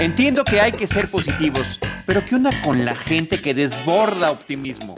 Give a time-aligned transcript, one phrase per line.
[0.00, 4.94] Entiendo que hay que ser positivos, pero ¿qué onda con la gente que desborda optimismo?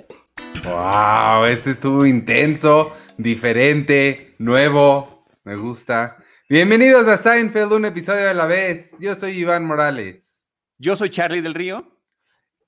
[0.64, 1.46] ¡Wow!
[1.46, 5.26] Este estuvo intenso, diferente, nuevo.
[5.42, 6.18] Me gusta.
[6.48, 8.96] Bienvenidos a Seinfeld, un episodio a la vez.
[9.00, 10.44] Yo soy Iván Morales.
[10.78, 11.98] Yo soy Charlie del Río.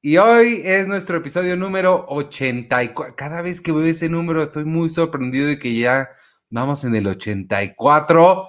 [0.03, 3.15] Y hoy es nuestro episodio número 84.
[3.17, 6.11] Cada vez que veo ese número estoy muy sorprendido de que ya
[6.55, 8.49] vamos en el 84.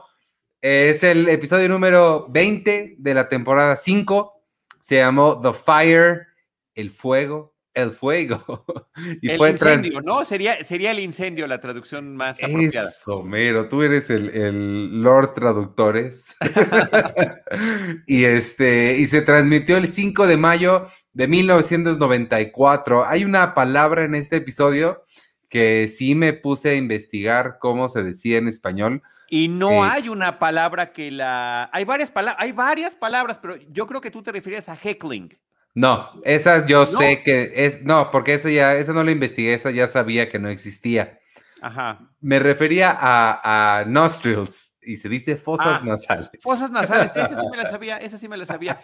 [0.61, 4.43] Es el episodio número 20 de la temporada 5.
[4.79, 6.27] Se llamó The Fire,
[6.75, 8.63] el fuego, el fuego.
[9.21, 10.23] y el incendio, ¿no?
[10.23, 12.89] Sería, sería el incendio la traducción más apropiada.
[12.89, 16.35] Eso, mero, tú eres el, el Lord Traductores.
[18.05, 23.03] y, este, y se transmitió el 5 de mayo de 1994.
[23.07, 25.04] Hay una palabra en este episodio
[25.55, 29.01] que sí me puse a investigar cómo se decía en español.
[29.29, 31.69] Y no eh, hay una palabra que la...
[31.71, 35.33] Hay varias, palabras, hay varias palabras, pero yo creo que tú te refieres a heckling.
[35.73, 37.85] No, esas yo sé que es...
[37.85, 41.19] No, porque esa ya, esa no la investigué, esa ya sabía que no existía.
[41.61, 42.01] Ajá.
[42.19, 46.31] Me refería a, a nostrils y se dice fosas ah, nasales.
[46.41, 48.81] Fosas nasales, esa sí me la sabía, esa sí me la sabía.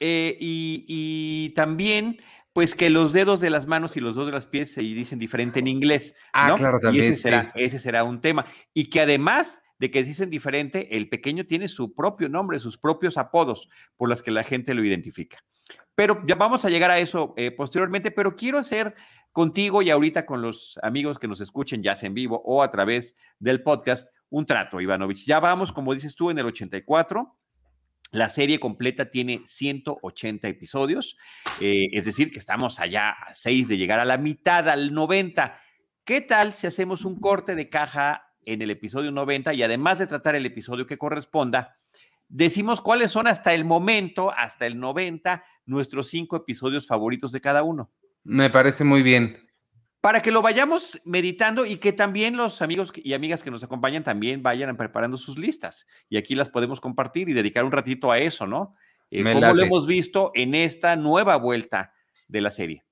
[0.00, 2.18] Eh, y, y también
[2.56, 5.18] pues que los dedos de las manos y los dedos de las pies se dicen
[5.18, 6.14] diferente en inglés.
[6.32, 7.04] Ah, claro, también.
[7.04, 8.46] Y ese, será, ese será un tema.
[8.72, 12.78] Y que además de que se dicen diferente, el pequeño tiene su propio nombre, sus
[12.78, 13.68] propios apodos
[13.98, 15.36] por las que la gente lo identifica.
[15.94, 18.94] Pero ya vamos a llegar a eso eh, posteriormente, pero quiero hacer
[19.32, 22.70] contigo y ahorita con los amigos que nos escuchen, ya sea en vivo o a
[22.70, 25.26] través del podcast, un trato, Ivanovich.
[25.26, 27.36] Ya vamos, como dices tú, en el 84
[28.16, 31.16] la serie completa tiene 180 episodios,
[31.60, 35.58] eh, es decir, que estamos allá a 6 de llegar a la mitad, al 90.
[36.04, 40.06] ¿Qué tal si hacemos un corte de caja en el episodio 90 y además de
[40.06, 41.76] tratar el episodio que corresponda,
[42.28, 47.62] decimos cuáles son hasta el momento, hasta el 90, nuestros cinco episodios favoritos de cada
[47.62, 47.90] uno?
[48.24, 49.45] Me parece muy bien
[50.00, 54.04] para que lo vayamos meditando y que también los amigos y amigas que nos acompañan
[54.04, 55.86] también vayan preparando sus listas.
[56.08, 58.74] Y aquí las podemos compartir y dedicar un ratito a eso, ¿no?
[59.10, 61.92] Eh, como lo hemos visto en esta nueva vuelta
[62.28, 62.84] de la serie.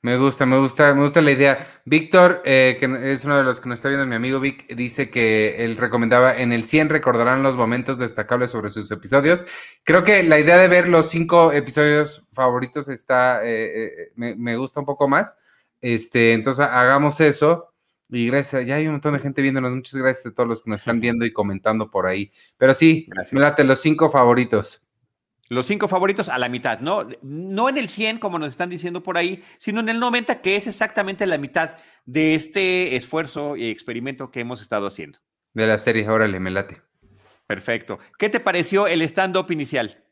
[0.00, 1.66] Me gusta, me gusta, me gusta la idea.
[1.84, 5.10] Víctor, eh, que es uno de los que nos está viendo, mi amigo Vic, dice
[5.10, 9.44] que él recomendaba en el 100 recordarán los momentos destacables sobre sus episodios.
[9.82, 14.78] Creo que la idea de ver los cinco episodios favoritos está, eh, me, me, gusta
[14.78, 15.36] un poco más.
[15.80, 17.72] Este, entonces hagamos eso.
[18.10, 19.72] Y gracias, ya hay un montón de gente viéndonos.
[19.72, 22.30] Muchas gracias a todos los que nos están viendo y comentando por ahí.
[22.56, 23.66] Pero sí, gracias.
[23.66, 24.82] los cinco favoritos.
[25.50, 27.08] Los cinco favoritos a la mitad, ¿no?
[27.22, 30.56] No en el 100, como nos están diciendo por ahí, sino en el 90, que
[30.56, 35.18] es exactamente la mitad de este esfuerzo y experimento que hemos estado haciendo.
[35.54, 36.82] De la serie, órale, me late.
[37.46, 37.98] Perfecto.
[38.18, 40.04] ¿Qué te pareció el stand-up inicial?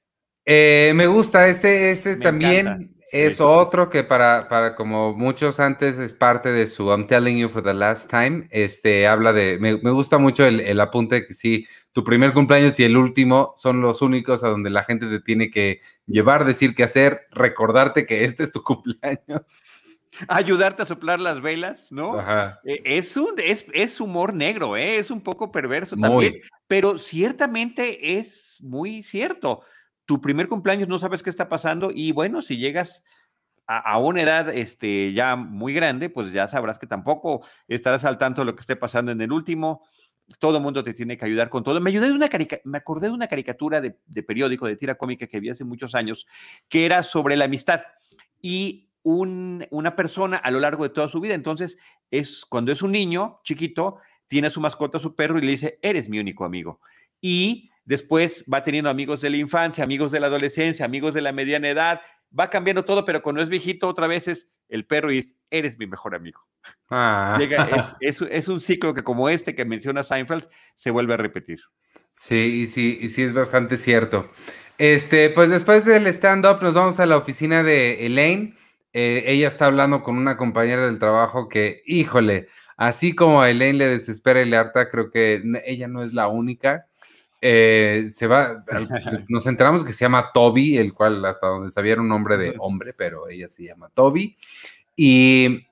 [0.47, 6.13] Eh, me gusta, este, este también es otro que para, para como muchos antes es
[6.13, 8.49] parte de su I'm telling you for the last time.
[8.51, 12.85] Este habla de, me, gusta mucho el, el, apunte que sí, tu primer cumpleaños y
[12.85, 16.83] el último son los únicos a donde la gente te tiene que llevar, decir qué
[16.83, 19.65] hacer, recordarte que este es tu cumpleaños.
[20.29, 22.19] Ayudarte a soplar las velas, ¿no?
[22.65, 24.97] E, es, un, es, es humor negro, ¿eh?
[24.97, 29.61] es un poco perverso también, pero ciertamente es muy cierto
[30.07, 33.03] tu primer cumpleaños no sabes qué está pasando y bueno, si llegas
[33.67, 38.43] a, una edad este, ya muy grande, pues ya sabrás que tampoco estarás al tanto
[38.43, 39.83] de lo que esté pasando en el último.
[40.39, 41.81] Todo mundo te tiene que ayudar con todo.
[41.81, 42.29] Me ayudé de una
[42.65, 46.27] me acordé de una caricatura de, periódico, de tira cómica que vi hace muchos años,
[46.69, 47.83] que era sobre la amistad
[48.41, 51.35] y una persona a lo largo de toda su vida.
[51.35, 51.77] Entonces,
[52.11, 55.79] es cuando es un niño chiquito, tiene a su mascota, su perro, y le dice,
[55.83, 56.81] eres mi único amigo.
[57.21, 61.33] Y después va teniendo amigos de la infancia, amigos de la adolescencia, amigos de la
[61.33, 62.01] mediana edad,
[62.39, 65.79] va cambiando todo, pero cuando es viejito otra vez es el perro y es, eres
[65.79, 66.41] mi mejor amigo.
[66.91, 67.39] Ah.
[68.01, 71.61] es, un ciclo que como este que menciona Seinfeld se vuelve a repetir.
[72.13, 74.31] Sí, y sí, y sí es bastante cierto.
[74.79, 78.57] Este, pues después del stand-up nos vamos a la oficina de Elaine.
[78.93, 83.79] Eh, ella está hablando con una compañera del trabajo que, híjole, así como a Elaine
[83.79, 86.87] le desespera y le harta, creo que ella no es la única.
[87.49, 88.65] Eh, se va,
[89.29, 92.57] nos enteramos que se llama Toby, el cual hasta donde sabía era un nombre de
[92.59, 94.37] hombre, pero ella se llama Toby.
[94.97, 95.65] Y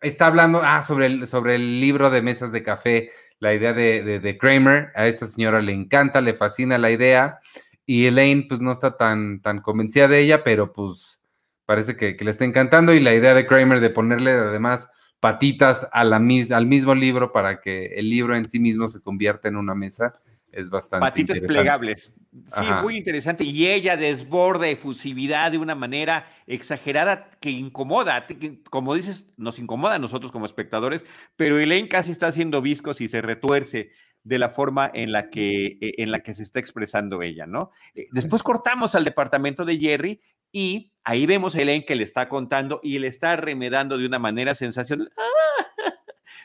[0.00, 3.10] está hablando ah, sobre, el, sobre el libro de mesas de café,
[3.40, 4.92] la idea de, de, Kramer.
[4.94, 7.40] A esta señora le encanta, le fascina la idea.
[7.84, 11.20] Y Elaine, pues no está tan, tan convencida de ella, pero pues
[11.66, 12.94] parece que, que le está encantando.
[12.94, 14.88] Y la idea de Kramer de ponerle además
[15.18, 19.48] patitas a la, al mismo libro para que el libro en sí mismo se convierta
[19.48, 20.12] en una mesa
[20.54, 22.14] es bastante Patitas plegables.
[22.32, 23.44] Sí, muy interesante.
[23.44, 28.26] Y ella desborda efusividad de una manera exagerada que incomoda.
[28.70, 31.04] Como dices, nos incomoda a nosotros como espectadores,
[31.36, 33.90] pero Elaine casi está haciendo viscos y se retuerce
[34.22, 37.70] de la forma en la que, e, en la que se está expresando ella, ¿no?
[37.94, 40.20] Eh, después cortamos al departamento de Jerry
[40.50, 44.18] y ahí vemos a Elaine que le está contando y le está remedando de una
[44.18, 45.12] manera sensacional.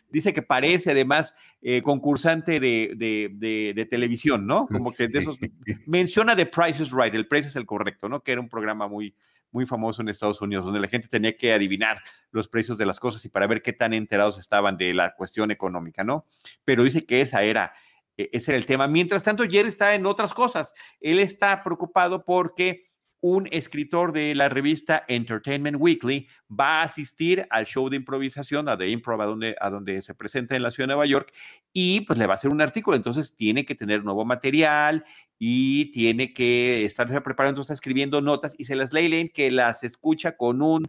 [0.09, 4.67] Dice que parece además eh, concursante de, televisión, ¿no?
[4.67, 5.37] Como que de esos.
[5.85, 8.21] Menciona The Price is Right, el precio es el correcto, ¿no?
[8.21, 9.15] Que era un programa muy,
[9.51, 12.99] muy famoso en Estados Unidos, donde la gente tenía que adivinar los precios de las
[12.99, 16.25] cosas y para ver qué tan enterados estaban de la cuestión económica, ¿no?
[16.63, 17.73] Pero dice que esa era,
[18.17, 18.87] e, ese era el tema.
[18.87, 20.73] Mientras tanto, Jerry está en otras cosas.
[20.99, 22.88] Él está preocupado porque
[23.21, 28.77] un escritor de la revista Entertainment Weekly va a asistir al show de improvisación, a
[28.77, 31.33] The Improv, a donde, a donde se presenta en la ciudad de Nueva York,
[31.73, 32.95] y pues le va a hacer un artículo.
[32.95, 35.05] Entonces tiene que tener nuevo material
[35.37, 40.37] y tiene que estarse preparando, está escribiendo notas y se las lee que las escucha
[40.37, 40.83] con un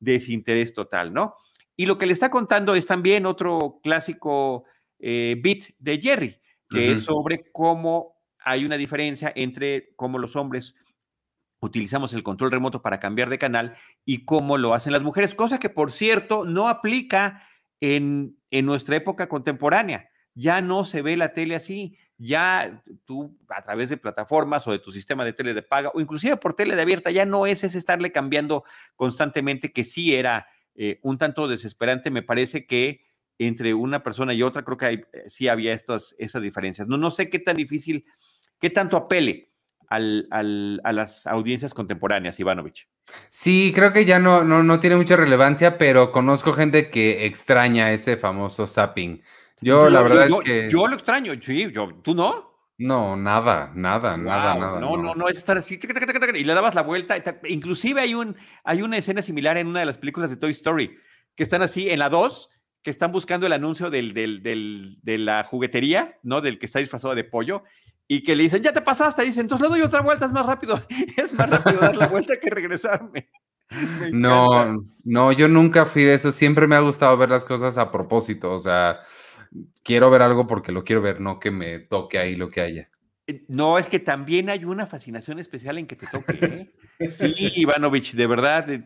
[0.00, 1.34] desinterés total, ¿no?
[1.76, 4.64] Y lo que le está contando es también otro clásico
[4.98, 10.74] eh, beat de Jerry, que es sobre cómo hay una diferencia entre cómo los hombres
[11.60, 15.58] utilizamos el control remoto para cambiar de canal y cómo lo hacen las mujeres, cosa
[15.58, 17.42] que por cierto no aplica
[17.80, 20.08] en, en nuestra época contemporánea.
[20.34, 24.78] Ya no se ve la tele así, ya tú a través de plataformas o de
[24.78, 27.64] tu sistema de tele de paga o inclusive por tele de abierta, ya no es
[27.64, 28.64] ese estarle cambiando
[28.96, 33.00] constantemente, que sí era eh, un tanto desesperante, me parece que
[33.38, 36.86] entre una persona y otra creo que eh, sí había estas, esas diferencias.
[36.86, 38.04] No, no sé qué tan difícil,
[38.58, 39.52] qué tanto apele
[39.88, 42.88] al, a las audiencias contemporáneas, Ivanovich.
[43.30, 47.92] Sí, creo que ya no, no, no tiene mucha relevancia, pero conozco gente que extraña
[47.92, 49.22] ese famoso zapping.
[49.60, 50.68] Yo, la verdad es que.
[50.70, 52.56] Yo lo extraño, sí, yo, ¿tú no?
[52.78, 54.80] No, nada, nada, nada, nada.
[54.80, 55.78] No, no, no, es estar así,
[56.34, 57.16] y le dabas la vuelta.
[57.48, 60.94] Inclusive hay, un, hay una escena similar en una de las películas de Toy Story,
[61.34, 62.50] que están así en la 2,
[62.82, 66.42] que están buscando el anuncio del, del, del, de la juguetería, ¿no?
[66.42, 67.64] Del que está disfrazado de pollo,
[68.08, 70.46] y que le dicen, ya te pasaste, dice, entonces le doy otra vuelta, es más
[70.46, 70.80] rápido,
[71.16, 73.30] es más rápido dar la vuelta que regresarme.
[74.12, 77.90] No, no, yo nunca fui de eso, siempre me ha gustado ver las cosas a
[77.90, 79.00] propósito, o sea,
[79.82, 82.90] quiero ver algo porque lo quiero ver, no que me toque ahí lo que haya.
[83.28, 86.72] Eh, no, es que también hay una fascinación especial en que te toque.
[86.98, 87.10] ¿eh?
[87.10, 88.84] Sí, Ivanovich, de verdad, eh,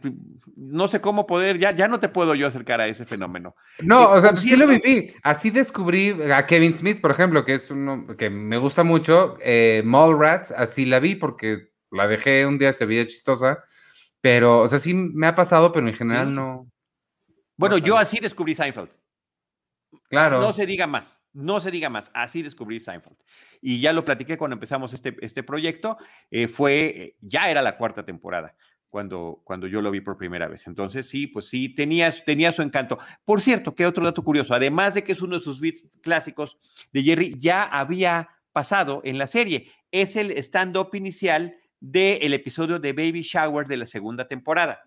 [0.57, 3.55] no sé cómo poder, ya, ya no te puedo yo acercar a ese fenómeno.
[3.81, 5.13] No, o sea, sí lo viví.
[5.23, 9.37] Así descubrí a Kevin Smith, por ejemplo, que es uno que me gusta mucho.
[9.43, 13.63] Eh, Mallrats, así la vi porque la dejé un día, se veía chistosa.
[14.23, 16.71] Pero, o sea, sí me ha pasado, pero en general no.
[17.57, 18.91] Bueno, yo así descubrí Seinfeld.
[20.09, 20.41] Claro.
[20.41, 22.11] No se diga más, no se diga más.
[22.15, 23.17] Así descubrí Seinfeld
[23.61, 25.99] y ya lo platiqué cuando empezamos este, este proyecto,
[26.31, 28.55] eh, fue, ya era la cuarta temporada.
[28.89, 30.67] Cuando, cuando yo lo vi por primera vez.
[30.67, 32.99] Entonces, sí, pues sí, tenía, tenía su encanto.
[33.25, 36.59] Por cierto, que otro dato curioso, además de que es uno de sus beats clásicos
[36.93, 39.71] de Jerry, ya había pasado en la serie.
[39.93, 44.83] Es el stand-up inicial del episodio de Baby Shower de la segunda temporada.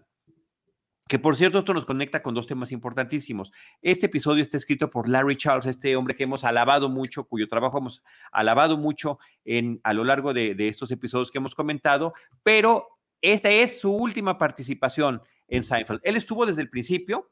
[1.07, 3.51] Que por cierto, esto nos conecta con dos temas importantísimos.
[3.81, 7.77] Este episodio está escrito por Larry Charles, este hombre que hemos alabado mucho, cuyo trabajo
[7.77, 12.88] hemos alabado mucho en, a lo largo de, estos episodios que hemos comentado, pero
[13.22, 16.00] esta es su última participación en Seinfeld.
[16.03, 17.29] Él estuvo desde el principio,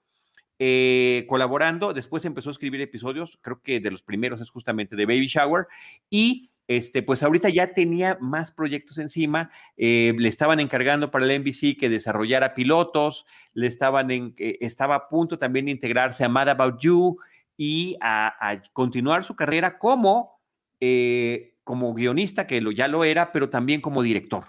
[0.59, 5.05] eh, colaborando, después empezó a escribir episodios, creo que de los primeros es justamente de
[5.05, 5.67] Baby Shower,
[6.09, 11.41] y este, pues ahorita ya tenía más proyectos encima, eh, le estaban encargando para el
[11.41, 16.47] NBC que desarrollara pilotos, le estaban eh, estaba a punto también de integrarse a Mad
[16.47, 17.17] About You
[17.57, 20.39] y a, continuar su carrera como,
[20.79, 24.45] eh, como guionista, que lo, ya lo era, pero también como director.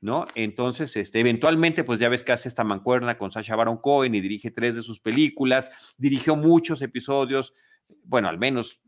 [0.00, 0.24] ¿No?
[0.36, 4.20] Entonces, este, eventualmente, pues ya ves que hace esta mancuerna con Sasha Baron Cohen y
[4.20, 7.52] dirige tres de sus películas, dirigió muchos episodios,
[8.04, 8.80] bueno, al menos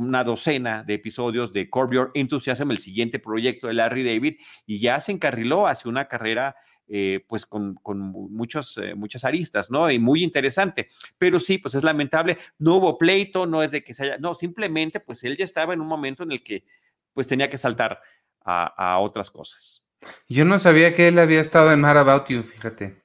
[0.00, 4.80] una docena de episodios de Curb Your Enthusiasm, el siguiente proyecto de Larry David, y
[4.80, 6.56] ya se encarriló hacia una carrera
[6.88, 9.90] eh, pues con, muchos, eh, muchas aristas, ¿no?
[9.90, 10.88] Y muy interesante.
[11.18, 14.34] Pero sí, pues es lamentable, no hubo pleito, no es de que se haya, no,
[14.34, 16.64] simplemente pues él ya estaba en un momento en el que
[17.12, 18.00] pues tenía que saltar
[18.42, 19.84] a, otras cosas.
[20.28, 23.04] Yo no sabía que él había estado en Mad About You, fíjate.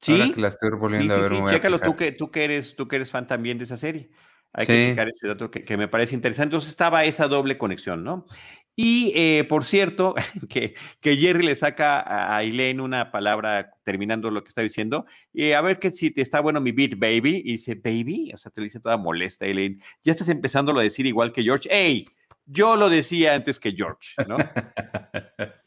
[0.00, 1.28] Sí, la estoy volviendo a ver.
[1.28, 4.10] Sí, chécalo tú que, tú, que eres, tú que eres fan también de esa serie.
[4.58, 6.54] Hay que checar ese dato que, me parece interesante.
[6.54, 8.26] Entonces estaba esa doble conexión, ¿no?
[8.74, 10.14] Y eh, por cierto,
[10.48, 15.52] que, que, Jerry le saca a Elaine una palabra terminando lo que está diciendo, y
[15.52, 17.42] a ver que si te está bueno mi beat, baby.
[17.44, 19.78] Y dice, baby, o sea, te dice toda molesta, Elaine.
[20.02, 21.68] Ya estás empezando a decir igual que George.
[21.70, 22.06] ¡Ey!
[22.46, 24.36] Yo lo decía antes que George, ¿no?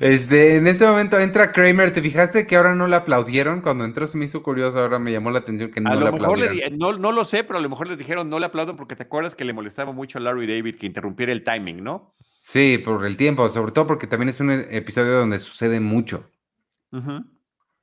[0.00, 1.92] Este, en ese momento entra Kramer.
[1.92, 3.60] ¿Te fijaste que ahora no le aplaudieron?
[3.60, 6.78] Cuando entró se me hizo curioso, ahora me llamó la atención que no le aplaudieron.
[6.78, 9.04] no, no lo sé, pero a lo mejor les dijeron no le aplaudan porque te
[9.04, 12.14] acuerdas que le molestaba mucho a Larry David que interrumpiera el timing, ¿no?
[12.38, 16.28] Sí, por el tiempo, sobre todo porque también es un episodio donde sucede mucho.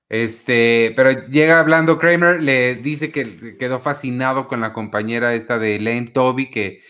[0.09, 5.75] Este, pero llega hablando Kramer, le dice que quedó fascinado con la compañera esta de
[5.75, 6.81] Elaine Toby, que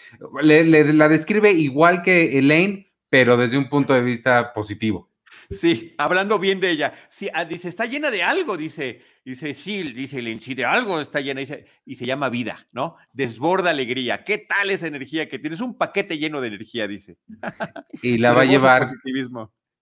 [0.42, 5.10] le, la describe igual que Elaine, pero desde un punto de vista positivo.
[5.50, 6.94] Sí, hablando bien de ella.
[7.10, 11.22] Sí, ah, dice, está llena de algo, dice, dice, sí, dice sí, de algo está
[11.22, 12.98] llena, dice, y se llama vida, ¿no?
[13.14, 14.24] Desborda alegría.
[14.24, 15.62] ¿Qué tal esa energía que tienes?
[15.62, 17.18] Un paquete lleno de energía, dice.
[18.04, 18.88] Y la va a llevar,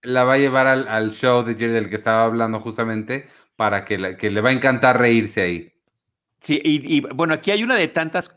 [0.04, 4.16] la va a llevar al, show de Jerry del que estaba hablando justamente, para que,
[4.18, 5.74] que le va a encantar reírse ahí.
[6.40, 8.34] Sí, y, y bueno, aquí hay una de tantas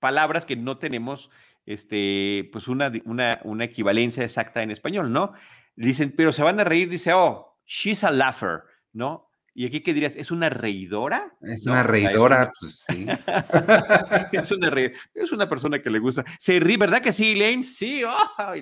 [0.00, 1.30] palabras que no tenemos
[1.68, 5.34] este, pues una, una, una equivalencia exacta en español, ¿no?
[5.76, 8.62] Dicen, pero se van a reír, dice, oh, she's a laugher,
[8.94, 9.30] ¿no?
[9.52, 10.16] Y aquí, ¿qué dirías?
[10.16, 11.36] ¿Es una reidora?
[11.42, 13.06] Es una reidora, pues sí.
[14.32, 14.72] es, una
[15.14, 16.24] es una persona que le gusta.
[16.38, 17.62] Se ríe, ¿verdad que sí, Elaine?
[17.62, 18.52] Sí, oh,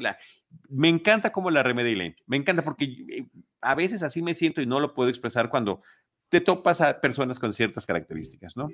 [0.69, 2.17] me encanta cómo la remedia Elaine.
[2.27, 3.27] Me encanta porque eh,
[3.61, 5.83] a veces así me siento y no lo puedo expresar cuando
[6.29, 8.71] te topas a personas con ciertas características, ¿no?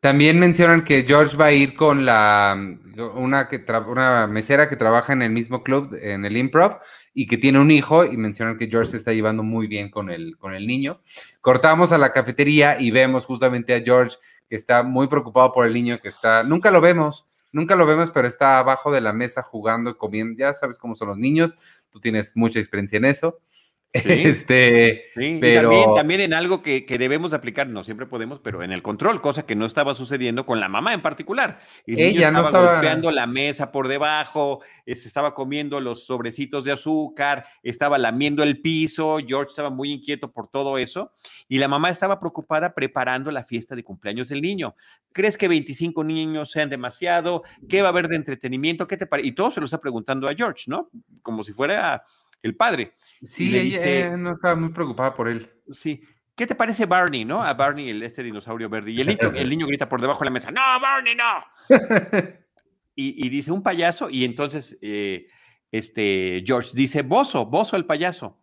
[0.00, 2.56] También mencionan que George va a ir con la
[3.14, 6.78] una, que una mesera que trabaja en el mismo club, en el improv,
[7.12, 10.10] y que tiene un hijo, y mencionan que George se está llevando muy bien con
[10.10, 11.00] el, con el niño.
[11.40, 14.16] Cortamos a la cafetería y vemos justamente a George
[14.48, 18.10] que está muy preocupado por el niño que está, nunca lo vemos, nunca lo vemos,
[18.10, 21.56] pero está abajo de la mesa jugando y comiendo, ya sabes cómo son los niños,
[21.90, 23.40] tú tienes mucha experiencia en eso.
[23.94, 25.70] Este, pero...
[25.70, 29.46] también, también, en algo que, debemos aplicar, no siempre podemos, pero en el control, cosa
[29.46, 31.60] que no estaba sucediendo con la mamá en particular.
[31.86, 37.46] Ella no estaba, golpeando la mesa por debajo, se estaba comiendo los sobrecitos de azúcar,
[37.62, 41.12] estaba lamiendo el piso, George estaba muy inquieto por todo eso,
[41.48, 44.74] y la mamá estaba preocupada preparando la fiesta de cumpleaños del niño.
[45.12, 47.44] ¿Crees que 25 niños sean demasiado?
[47.68, 48.88] ¿Qué va a haber de entretenimiento?
[48.88, 49.28] ¿Qué te parece?
[49.28, 50.90] Y todo se lo está preguntando a George, ¿no?
[51.22, 52.02] Como si fuera
[52.44, 52.92] el padre.
[53.22, 55.50] Sí, ella no estaba muy preocupada por él.
[55.70, 56.02] Sí.
[56.36, 57.42] ¿Qué te parece Barney, no?
[57.42, 58.90] A Barney, el, este dinosaurio verde.
[58.90, 61.42] Y el niño, el niño grita por debajo de la mesa, no, Barney, no.
[62.94, 65.26] y, dice, un payaso, y entonces eh,
[65.70, 68.42] este, George dice, Bozo, Bozo el payaso.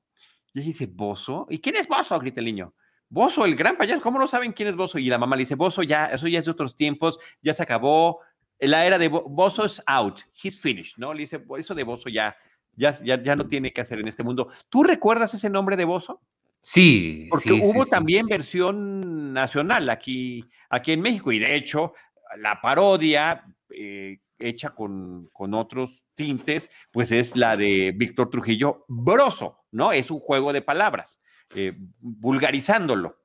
[0.53, 1.46] Y él dice, ¿Bozo?
[1.50, 2.17] ¿Y quién es Bozo?
[2.20, 2.74] grita el niño.
[3.08, 4.98] Bozo, el gran payaso, ¿cómo no saben quién es Bozo?
[4.98, 7.62] Y la mamá le dice, Bozo ya, eso ya es de otros tiempos, ya se
[7.62, 8.22] acabó,
[8.58, 11.13] la era de Bozo es out, he's finished, ¿no?
[11.13, 12.36] Le dice, eso de Bozo ya,
[12.82, 14.50] ya, ya, no tiene que hacer en este mundo.
[14.70, 16.22] ¿Tú recuerdas ese nombre de Bozo?
[16.60, 17.28] Sí.
[17.30, 21.94] Porque hubo también versión nacional aquí, aquí en México y de hecho
[22.38, 29.60] la parodia eh, hecha con, con otros tintes, pues es la de Víctor Trujillo Broso,
[29.72, 29.92] ¿no?
[29.92, 31.22] Es un juego de palabras,
[31.56, 33.18] eh, vulgarizándolo.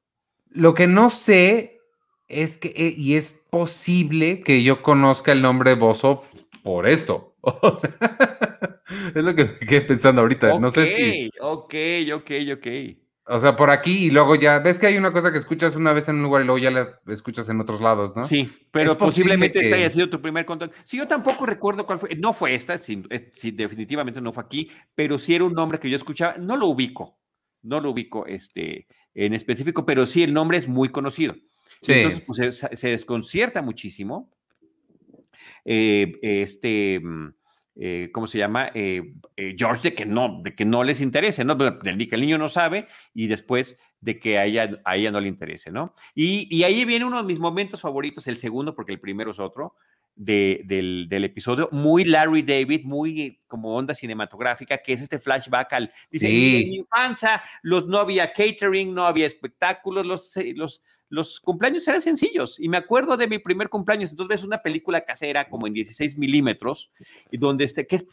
[0.50, 1.80] Lo que no sé
[2.28, 6.24] es que, eh, y es posible que yo conozca el nombre Bozo
[6.62, 7.35] por esto.
[7.62, 7.94] O sea,
[9.14, 10.58] es lo que me quedé pensando ahorita.
[10.58, 11.30] no sé si.
[11.40, 11.74] Ok,
[12.12, 12.66] ok, ok.
[13.28, 14.60] O sea, por aquí y luego ya.
[14.60, 16.70] Ves que hay una cosa que escuchas una vez en un lugar y luego ya
[16.70, 18.22] la escuchas en otros lados, ¿no?
[18.22, 20.76] Sí, pero posiblemente te haya sido tu primer contacto.
[20.84, 22.14] Sí, yo tampoco recuerdo cuál fue.
[22.16, 25.90] No fue esta, sí, eh, definitivamente no fue aquí, pero sí era un nombre que
[25.90, 26.36] yo escuchaba.
[26.36, 27.18] No lo ubico,
[27.62, 31.34] no lo ubico este, en específico, pero sí el nombre es muy conocido.
[31.82, 31.92] Sí.
[31.92, 34.30] Entonces, pues se, desconcierta muchísimo.
[35.64, 37.34] Eh, este mm,
[37.78, 38.70] eh, ¿cómo se llama?
[38.74, 41.54] Eh, eh, George de que no, de que no les interese, ¿no?
[41.56, 45.20] Del que el niño no sabe y después de que a ella, a ella no
[45.20, 45.94] le interese, ¿no?
[46.14, 49.74] Y, ahí viene uno de mis momentos favoritos, el segundo, porque el primero es otro,
[50.14, 56.28] del, episodio, muy Larry David, muy como onda cinematográfica, que es este flashback al, dice,
[56.28, 62.02] en mi infancia los, no había catering, no había espectáculos, los, los los cumpleaños eran
[62.02, 62.58] sencillos.
[62.58, 64.10] Y me acuerdo de mi primer cumpleaños.
[64.10, 66.90] Entonces ves una película casera como en 16 milímetros,
[67.30, 68.06] y donde este, que es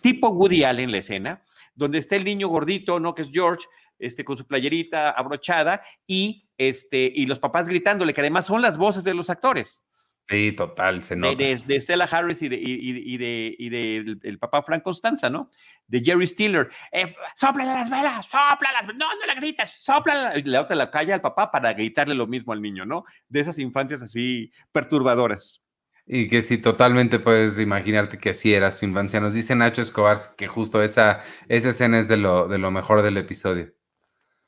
[0.00, 1.42] tipo Woody Allen la escena,
[1.74, 3.14] donde está el niño gordito, ¿no?
[3.14, 3.66] Que es George,
[3.98, 8.78] este, con su playerita abrochada, y, este, y los papás gritándole, que además son las
[8.78, 9.82] voces de los actores.
[10.28, 11.34] Sí, total, se nota.
[11.36, 15.50] De, de, Stella Harris y de, y, de, y de el, papá Frank Constanza, ¿no?
[15.86, 16.68] De Jerry Stiller.
[16.92, 18.26] Eh, ¡Sóplale las velas!
[18.26, 18.86] ¡Sóplalas!
[18.88, 20.36] No, no la grites, ¡Sóplala!
[20.36, 23.04] Y la otra la calla al papá para gritarle lo mismo al niño, ¿no?
[23.28, 25.62] De esas infancias así perturbadoras.
[26.06, 29.20] Y que sí, totalmente puedes imaginarte que así era su infancia.
[29.20, 33.00] Nos dice Nacho Escobar que justo esa, esa escena es de lo, de lo mejor
[33.00, 33.72] del episodio.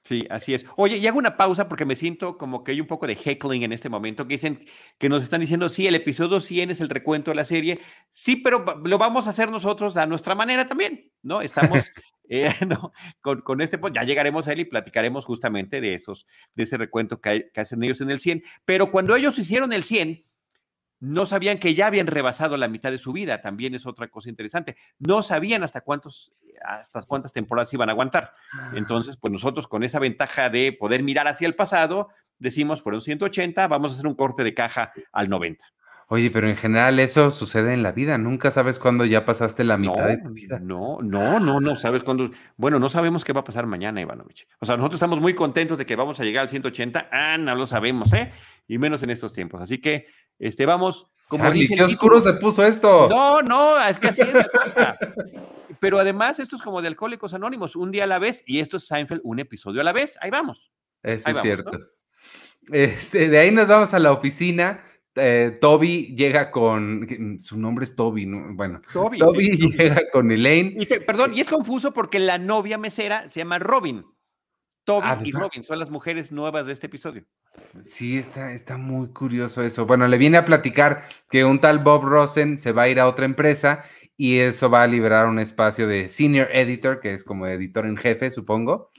[0.03, 0.65] Sí, así es.
[0.77, 3.63] Oye, y hago una pausa porque me siento como que hay un poco de heckling
[3.63, 4.59] en este momento, que dicen
[4.99, 7.81] que nos están diciendo, sí, el episodio 100 es el recuento de la serie,
[8.11, 11.43] sí, pero lo vamos a hacer nosotros a nuestra manera también, ¿no?
[11.43, 11.93] Estamos
[12.29, 16.27] eh, no, con, con, este, pues ya llegaremos a él y platicaremos justamente de esos,
[16.55, 19.85] de ese recuento que, que hacen ellos en el 100, pero cuando ellos hicieron el
[19.85, 20.25] 100,
[21.01, 24.29] no sabían que ya habían rebasado la mitad de su vida, también es otra cosa
[24.29, 24.77] interesante.
[24.99, 28.35] No sabían hasta cuántos hasta cuántas temporadas iban a aguantar.
[28.53, 28.73] Ah.
[28.75, 33.67] Entonces, pues nosotros con esa ventaja de poder mirar hacia el pasado, decimos, fueron 180,
[33.67, 35.65] vamos a hacer un corte de caja al 90.
[36.13, 38.19] Oye, pero en general eso sucede en la vida.
[38.19, 40.59] Nunca sabes cuándo ya pasaste la mitad de tu vida.
[40.59, 42.33] No, no, no, no sabes cuándo.
[42.57, 44.49] Bueno, no sabemos qué va a pasar mañana, Ivanovich.
[44.59, 47.11] O sea, nosotros estamos muy contentos de que vamos a llegar al 180.
[47.13, 48.33] Ah, no lo sabemos, ¿eh?
[48.67, 49.61] Y menos en estos tiempos.
[49.61, 50.09] Así que
[50.41, 53.09] este, vamos, como dice qué oscuro se puso esto.
[53.09, 54.99] No, no, es que así es la cosa.
[55.79, 58.79] Pero además, esto es como de Alcohólicos Anónimos, un día a la vez, y esto
[58.79, 60.19] es Seinfeld, un episodio a la vez.
[60.21, 60.73] Ahí vamos.
[61.03, 61.79] Eso es cierto.
[62.73, 64.83] Este, de ahí nos vamos a la oficina.
[65.15, 67.39] Eh, Toby llega con.
[67.41, 68.55] Su nombre es Toby, ¿no?
[68.55, 70.75] Bueno, Toby, llega con Elaine.
[70.79, 74.05] Y perdón, y es confuso porque la novia mesera se llama Robin.
[74.85, 77.25] Toby ah, y Robin son las mujeres nuevas de este episodio.
[77.83, 79.87] Sí, está, está muy curioso eso.
[79.87, 83.07] Bueno, le viene a platicar que un tal Bob Rosen se va a ir a
[83.07, 83.85] otra empresa
[84.17, 87.97] y eso va a liberar un espacio de senior editor, que es como editor en
[87.97, 88.91] jefe, supongo.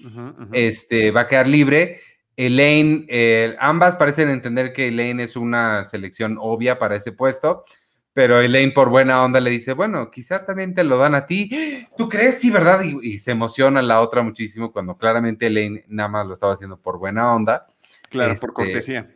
[0.51, 1.99] Este va a quedar libre.
[2.37, 7.65] Elaine, eh, ambas parecen entender que Elaine es una selección obvia para ese puesto,
[8.13, 11.87] pero Elaine por buena onda le dice, bueno, quizá también te lo dan a ti.
[11.97, 12.39] ¿Tú crees?
[12.39, 12.81] Sí, ¿verdad?
[12.83, 16.77] Y, y se emociona la otra muchísimo cuando claramente Elaine nada más lo estaba haciendo
[16.77, 17.67] por buena onda.
[18.09, 19.15] Claro, por este, cortesía.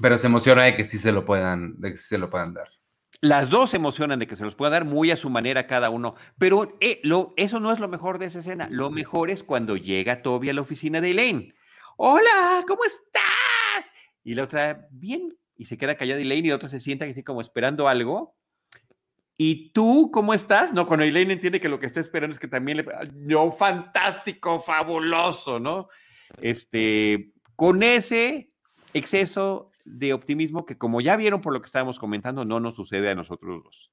[0.00, 2.52] Pero se emociona de que sí se lo puedan, de que sí se lo puedan
[2.52, 2.68] dar.
[3.22, 5.88] Las dos se emocionan de que se los pueda dar muy a su manera cada
[5.88, 8.68] uno, pero eh, lo, eso no es lo mejor de esa escena.
[8.70, 11.54] Lo mejor es cuando llega Toby a la oficina de Elaine.
[11.96, 13.90] Hola, ¿cómo estás?
[14.22, 17.22] Y la otra, bien, y se queda callada Elaine y la otra se sienta así
[17.22, 18.34] como esperando algo.
[19.38, 20.72] ¿Y tú cómo estás?
[20.72, 22.86] No, cuando Elaine entiende que lo que está esperando es que también le...
[23.26, 25.88] Yo, fantástico, fabuloso, ¿no?
[26.40, 28.50] Este, con ese
[28.94, 33.10] exceso de optimismo que como ya vieron por lo que estábamos comentando, no nos sucede
[33.10, 33.90] a nosotros dos.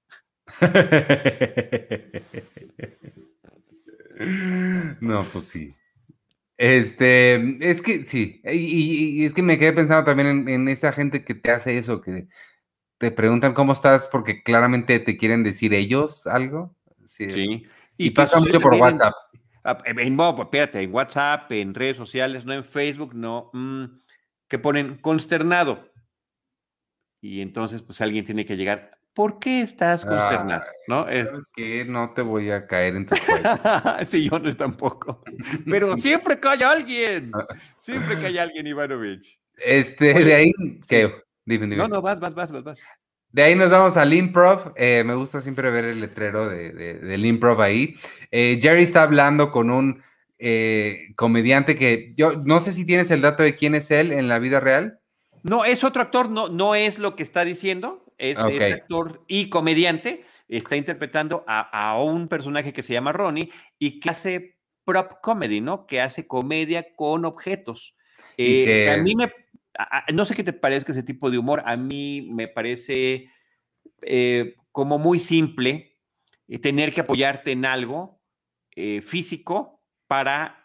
[5.01, 5.75] no, pues sí.
[6.57, 11.33] Este, es que sí, y, es que me quedé pensando también en, esa gente que
[11.33, 12.27] te hace eso, que
[12.99, 16.75] te preguntan cómo estás porque claramente te quieren decir ellos algo.
[17.05, 17.65] Sí.
[17.97, 19.13] Y, pasa mucho por WhatsApp.
[19.85, 23.85] En, pues, espérate, en WhatsApp, en redes sociales, no en Facebook, no, mm,
[24.47, 25.91] que ponen consternado.
[27.21, 28.99] Y entonces, pues alguien tiene que llegar.
[29.13, 30.63] ¿Por qué estás consternado?
[30.87, 31.05] ¿No?
[31.05, 31.85] ¿Sabes qué?
[31.85, 33.15] No te voy a caer en tu
[34.07, 35.21] sí, yo no tampoco.
[35.65, 37.31] Pero siempre cae alguien.
[37.81, 39.39] Siempre cae alguien, Ivanovich.
[39.57, 40.51] Este, de ahí,
[40.87, 41.13] ¿qué?
[41.45, 41.77] Dime, dime.
[41.77, 42.79] No, no, vas, vas, vas, vas, vas.
[43.33, 44.73] De ahí nos vamos al improv.
[44.75, 47.95] Eh, me gusta siempre ver el letrero de, del improv ahí.
[48.31, 50.03] Eh, Jerry está hablando con un
[50.37, 54.27] eh, comediante que yo no sé si tienes el dato de quién es él en
[54.27, 54.99] la vida real.
[55.43, 60.25] No, es otro actor, no, no es lo que está diciendo, es, actor y comediante.
[60.47, 65.85] Está interpretando a, un personaje que se llama Ronnie y que hace prop comedy, ¿no?
[65.85, 67.95] Que hace comedia con objetos.
[68.37, 69.31] a mí me
[70.13, 73.29] no sé qué te parezca ese tipo de humor, a mí me parece
[74.01, 75.97] eh, como muy simple
[76.47, 78.21] eh, tener que apoyarte en algo
[78.75, 80.62] eh, físico para,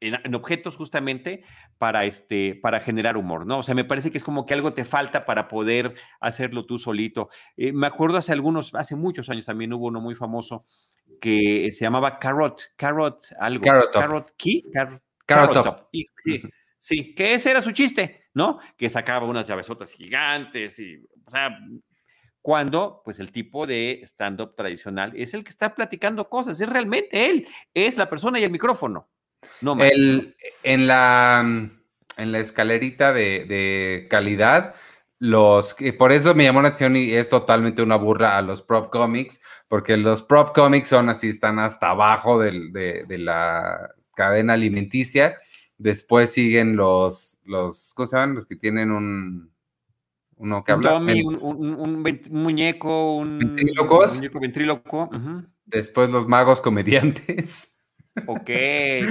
[0.00, 1.44] en, objetos justamente,
[1.78, 3.58] para, este, para generar humor, ¿no?
[3.58, 6.78] O sea, me parece que es como que algo te falta para poder hacerlo tú
[6.78, 7.28] solito.
[7.56, 10.64] me acuerdo hace algunos, hace muchos años también hubo uno muy famoso
[11.20, 13.64] que se llamaba Carrot, Carrot, algo.
[13.64, 14.64] Carrot, Carrot Key,
[15.26, 15.88] Carrot,
[16.24, 16.42] Sí,
[16.78, 18.28] sí, que ese era su chiste.
[18.38, 18.60] ¿no?
[18.76, 21.58] Que sacaba unas llavesotas gigantes y, o sea,
[22.40, 27.28] cuando pues el tipo de stand-up tradicional es el que está platicando cosas, es realmente
[27.28, 29.08] él, es la persona y el micrófono.
[29.60, 31.40] No el, en, la,
[32.16, 34.74] en la escalerita de, calidad,
[35.18, 38.90] los, por eso me llamó la atención y es totalmente una burla a los prop
[38.90, 45.38] comics, porque los prop comics son así, están hasta abajo de, de la cadena alimenticia
[45.78, 48.34] Después siguen los, los, ¿cómo se llaman?
[48.34, 49.52] Los que tienen un,
[50.36, 50.96] uno que habla.
[50.96, 51.04] un,
[52.30, 54.00] muñeco, un, muñeco
[54.40, 55.08] ventríloco.
[55.66, 57.76] Después los magos comediantes.
[58.26, 58.50] Ok,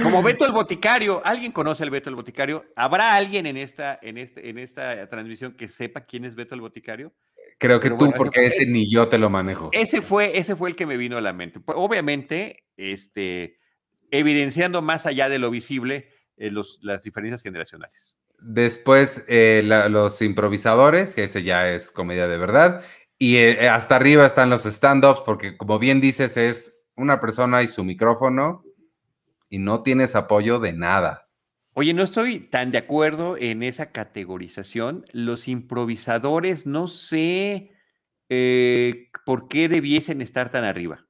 [0.02, 2.64] como Beto el Boticario, ¿alguien conoce al Beto el Boticario?
[2.76, 6.60] ¿Habrá alguien en esta, en este, en esta transmisión que sepa quién es Beto el
[6.60, 7.12] Boticario?
[7.58, 9.70] Creo que tú, porque ese, ni yo te lo manejo.
[9.72, 11.60] Ese fue, ese fue el que me vino a la mente.
[11.60, 13.58] Pues, obviamente, este,
[14.10, 18.16] evidenciando más allá de lo visible eh, las diferencias generacionales.
[18.40, 22.84] Después, eh, los improvisadores, que ese ya es comedia de verdad.
[23.18, 27.68] Y eh, hasta arriba están los stand-ups, porque como bien dices, es una persona y
[27.68, 28.62] su micrófono
[29.48, 31.28] y no tienes apoyo de nada.
[31.74, 35.04] Oye, no estoy tan de acuerdo en esa categorización.
[35.12, 37.72] Los improvisadores, no sé
[39.24, 41.06] por qué debiesen estar tan arriba.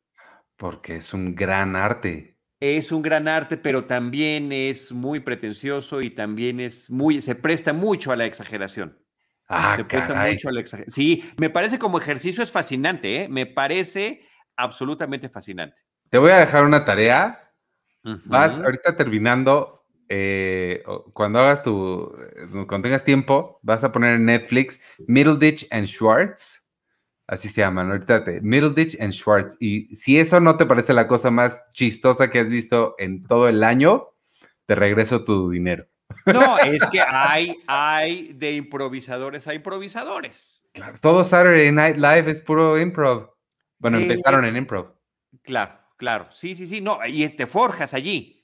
[0.57, 6.11] Porque es un gran arte es un gran arte, pero también es muy pretencioso y
[6.11, 8.99] también es muy, se presta mucho a la exageración.
[9.49, 10.95] Ah, se presta mucho a la exageración.
[10.95, 13.29] Sí, me parece como ejercicio es fascinante, ¿eh?
[13.29, 15.83] me parece absolutamente fascinante.
[16.11, 17.48] Te voy a dejar una tarea.
[18.25, 22.15] Vas ahorita terminando, eh, cuando hagas tu,
[22.67, 26.69] cuando tengas tiempo, vas a poner en Netflix Middleditch and Schwartz
[27.29, 29.55] Así se llaman, ahorita te, Middleditch and Schwartz.
[29.61, 33.49] Y si eso no te parece la cosa más chistosa que has visto en todo
[33.49, 34.09] el año,
[34.65, 35.87] te regreso tu dinero.
[36.25, 40.65] No, es que hay, hay de improvisadores a improvisadores.
[40.73, 43.31] Claro, todo Saturday Night Live es puro improv.
[43.79, 44.95] Bueno, empezaron en improv.
[45.43, 46.29] Claro, claro.
[46.33, 46.81] Sí, sí, sí.
[46.81, 48.39] No, y te forjas allí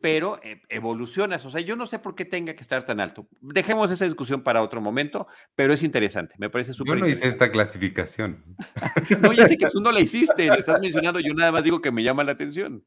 [0.00, 1.44] pero eh, evolucionas.
[1.44, 3.26] O sea, yo no sé por qué tenga que estar tan alto.
[3.40, 6.36] Dejemos esa discusión para otro momento, pero es interesante.
[6.38, 8.44] Me parece súper Yo no hice esta clasificación.
[9.20, 11.20] no, ya sé que tú no la hiciste, la estás mencionando.
[11.20, 12.84] Yo nada más digo que me llama la atención.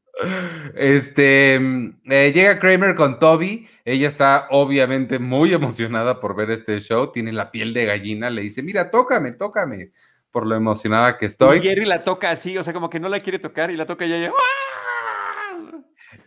[0.74, 3.68] Este mm, eh, llega Kramer con Toby.
[3.84, 7.12] Ella está obviamente muy emocionada por ver este show.
[7.12, 8.30] Tiene la piel de gallina.
[8.30, 9.90] Le dice: Mira, tócame, tócame.
[10.32, 11.58] Por lo emocionada que estoy.
[11.58, 13.86] Y Jerry la toca así, o sea, como que no la quiere tocar y la
[13.86, 14.30] toca ella.
[14.30, 14.62] ¡ah!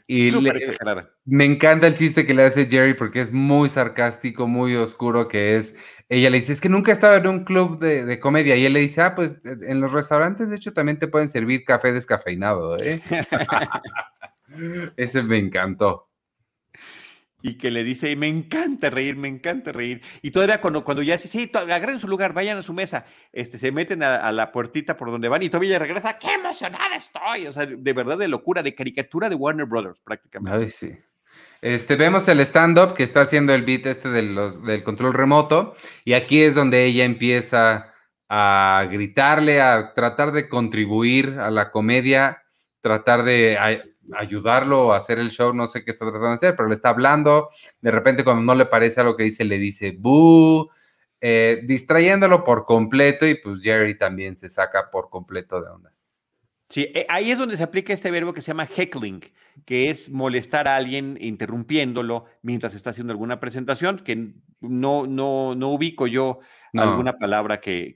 [0.07, 0.31] Y
[1.25, 5.57] me encanta el chiste que le hace Jerry porque es muy sarcástico, muy oscuro, que
[5.57, 5.75] es,
[6.09, 8.55] ella le dice, es que nunca he estado en un club de, comedia.
[8.55, 11.65] Y él le dice, ah, pues en los restaurantes de hecho también te pueden servir
[11.65, 12.77] café descafeinado.
[12.77, 13.01] ¿eh?
[14.95, 16.07] Ese me encantó
[17.45, 20.01] y que le dice, me encanta reír, me encanta reír.
[20.23, 23.59] Y todavía cuando, cuando ya dice, sí, agarren su lugar, vayan a su mesa, este,
[23.59, 27.45] se meten a, la puertita por donde van y todavía regresa, qué emocionada estoy.
[27.45, 30.57] O sea, de verdad de locura, de caricatura de Warner Brothers prácticamente.
[30.57, 30.97] Ay, sí.
[31.61, 34.23] Este, vemos el stand-up que está haciendo el beat este de
[34.65, 37.93] del control remoto y aquí es donde ella empieza
[38.27, 42.41] a gritarle, a tratar de contribuir a la comedia,
[42.81, 43.57] tratar de
[44.13, 46.89] ayudarlo a hacer el show, no sé qué está tratando de hacer, pero le está
[46.89, 47.49] hablando,
[47.81, 50.69] de repente cuando no le parece a lo que dice, le dice boo,
[51.21, 55.91] eh, distrayéndolo por completo y pues Jerry también se saca por completo de onda.
[56.69, 59.21] Sí, eh, ahí es donde se aplica este verbo que se llama heckling,
[59.65, 64.33] que es molestar a alguien interrumpiéndolo mientras está haciendo alguna presentación, que
[64.69, 66.39] no, no, no ubico yo
[66.81, 67.95] alguna palabra que,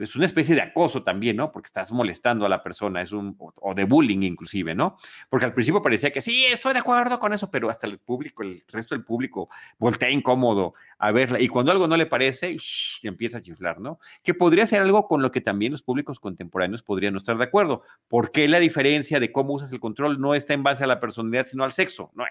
[0.00, 1.52] es una especie de acoso también, ¿no?
[1.52, 4.96] Porque estás molestando a la persona, es un, o de bullying inclusive, ¿no?
[5.28, 8.42] Porque al principio parecía que sí, estoy de acuerdo con eso, pero hasta el público,
[8.42, 12.56] el resto del público voltea incómodo a verla y cuando algo no le parece,
[13.02, 13.98] empieza a chiflar, ¿no?
[14.22, 17.44] Que podría ser algo con lo que también los públicos contemporáneos podrían no estar de
[17.44, 17.82] acuerdo.
[18.08, 21.00] ¿Por qué la diferencia de cómo usas el control no está en base a la
[21.00, 22.10] personalidad, sino al sexo?
[22.14, 22.28] No, ah,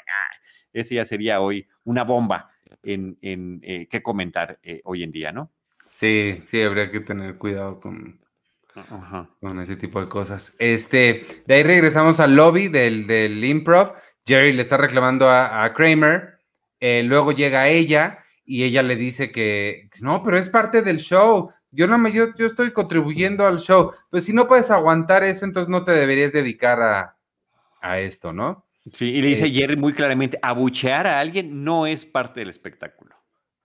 [0.71, 5.31] ese ya sería hoy una bomba en, en eh, qué comentar eh, hoy en día,
[5.31, 5.51] ¿no?
[5.87, 8.19] Sí, sí, habría que tener cuidado con,
[9.39, 10.55] con ese tipo de cosas.
[10.57, 13.93] Este, de ahí regresamos al lobby del, del improv.
[14.25, 16.39] Jerry le está reclamando a, Kramer.
[16.79, 21.51] Eh, luego llega ella y ella le dice que no, pero es parte del show.
[21.71, 23.91] Yo no me, yo, yo estoy contribuyendo al show.
[24.09, 27.17] Pues si no puedes aguantar eso, entonces no te deberías dedicar a,
[27.81, 28.65] a esto, ¿no?
[28.91, 32.49] Sí, y le dice eh, Jerry muy claramente, abuchear a alguien no es parte del
[32.49, 33.15] espectáculo,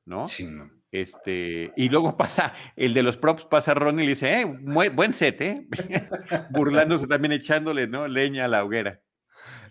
[0.04, 0.26] ¿no?
[0.26, 0.70] Sí, no.
[0.90, 5.12] Este, y luego pasa, el de los props pasa Ron y le dice, eh, buen
[5.12, 5.66] set, ¿eh?
[6.50, 8.09] Burlándose también echándole, ¿no?
[8.09, 9.00] Leña a la hoguera.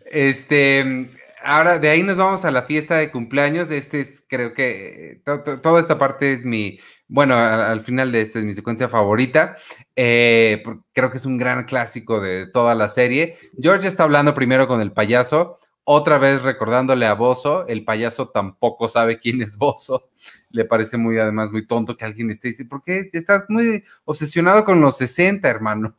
[0.06, 1.10] Este,
[1.43, 3.71] ahora de ahí nos vamos a la fiesta de cumpleaños.
[3.71, 5.21] Este es, creo que,
[5.62, 9.58] toda esta parte es mi, bueno, al, final de esta es mi secuencia favorita.
[9.95, 13.36] Eh, creo que es un gran clásico de toda la serie.
[13.62, 18.89] George está hablando primero con el payaso otra vez recordándole a Bozo, el payaso tampoco
[18.89, 20.10] sabe quién es Bozo.
[20.50, 24.65] Le parece muy, además, muy tonto que alguien esté diciendo, ¿por qué estás muy obsesionado
[24.65, 25.95] con los 60, hermano?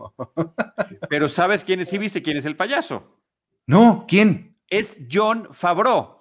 [1.08, 1.88] Pero ¿sabes quién es?
[1.88, 3.18] ¿Sí viste quién es el payaso?
[3.66, 4.57] No, ¿quién?
[4.70, 6.18] Es John Favreau.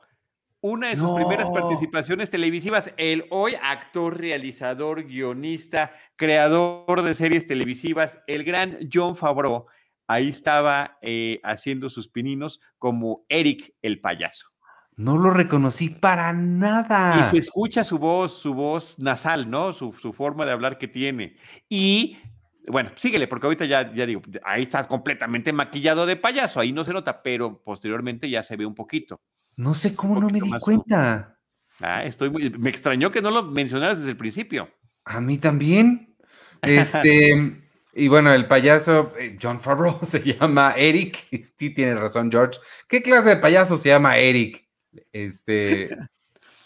[0.59, 8.19] Una de sus primeras participaciones televisivas, el hoy actor, realizador, guionista, creador de series televisivas,
[8.25, 9.67] el gran John Favreau
[10.07, 14.47] ahí estaba eh, haciendo sus pininos como Eric el payaso.
[14.95, 17.19] No lo reconocí para nada.
[17.19, 19.73] Y se escucha su voz, su voz nasal, ¿no?
[19.73, 21.35] Su, su forma de hablar que tiene.
[21.69, 22.17] Y
[22.67, 26.83] bueno, síguele, porque ahorita ya, ya digo, ahí está completamente maquillado de payaso, ahí no
[26.83, 29.21] se nota, pero posteriormente ya se ve un poquito.
[29.55, 31.37] No sé cómo no me di cuenta.
[31.81, 34.69] Ah, estoy muy, me extrañó que no lo mencionaras desde el principio.
[35.05, 36.15] A mí también.
[36.61, 37.61] Este,
[37.93, 41.17] y bueno, el payaso eh, John Favreau se llama Eric.
[41.57, 42.59] Sí, tiene razón, George.
[42.87, 44.67] ¿Qué clase de payaso se llama Eric?
[45.11, 45.95] Este.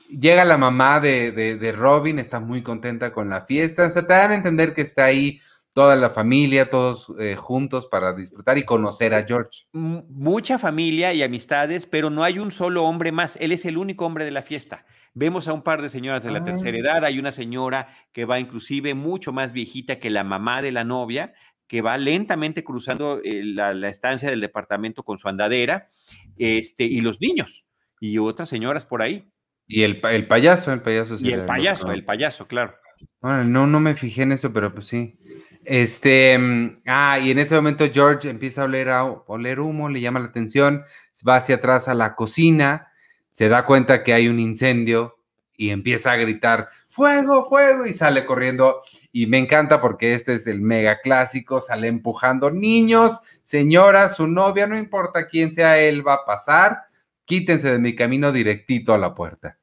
[0.09, 3.87] llega la mamá de, de, Robin, está muy contenta con la fiesta.
[3.87, 5.39] O sea, te dan a entender que está ahí
[5.73, 9.67] toda la familia, todos eh, juntos para disfrutar y conocer a George.
[9.71, 13.37] Mucha familia y amistades, pero no hay un solo hombre más.
[13.39, 14.85] Él es el único hombre de la fiesta.
[15.13, 16.79] Vemos a un par de señoras de la tercera ah.
[16.79, 20.85] edad, hay una señora que va inclusive mucho más viejita que la mamá de la
[20.85, 21.33] novia,
[21.67, 25.89] que va lentamente cruzando eh, la, estancia del departamento con su andadera,
[26.37, 27.65] este, y los niños,
[27.99, 29.29] y otras señoras por ahí.
[29.67, 31.17] Y el, el payaso, el payaso.
[31.19, 32.75] y el payaso, el payaso, claro.
[33.21, 35.17] Bueno, no, no me fijé en eso, pero pues sí.
[35.63, 40.19] Este, mm, ah, y en ese momento George empieza a oler, a humo, le llama
[40.19, 40.83] la atención,
[41.27, 42.87] va hacia atrás a la cocina,
[43.29, 45.17] se da cuenta que hay un incendio
[45.55, 48.81] y empieza a gritar, fuego, fuego, y sale corriendo.
[49.11, 54.65] Y me encanta porque este es el mega clásico, sale empujando niños, señora, su novia,
[54.65, 56.79] no importa quién sea él, va a pasar,
[57.25, 59.60] quítense de mi camino directito a la puerta.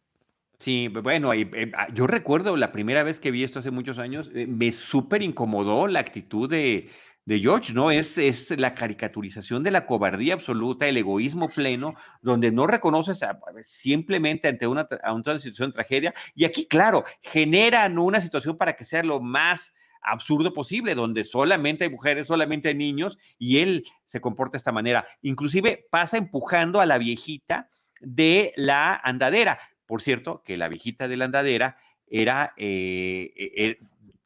[0.61, 4.29] Sí, bueno, eh, ah, yo recuerdo la primera vez que vi esto hace muchos años,
[4.35, 6.91] eh, me súper incomodó la actitud de,
[7.27, 7.91] George, ¿no?
[7.91, 13.21] Es, es la caricaturización de la cobardía absoluta, el egoísmo pleno, donde no reconoces
[13.65, 16.15] simplemente ante una, una situación de tragedia.
[16.35, 21.85] Y aquí, claro, generan una situación para que sea lo más absurdo posible, donde solamente
[21.85, 25.07] hay mujeres, solamente hay niños, y él se comporta de esta manera.
[25.21, 27.69] Inclusive pasa empujando a la viejita
[28.01, 29.59] de la andadera.
[29.89, 33.79] Por cierto, que la viejita de la andadera era, eh, eh,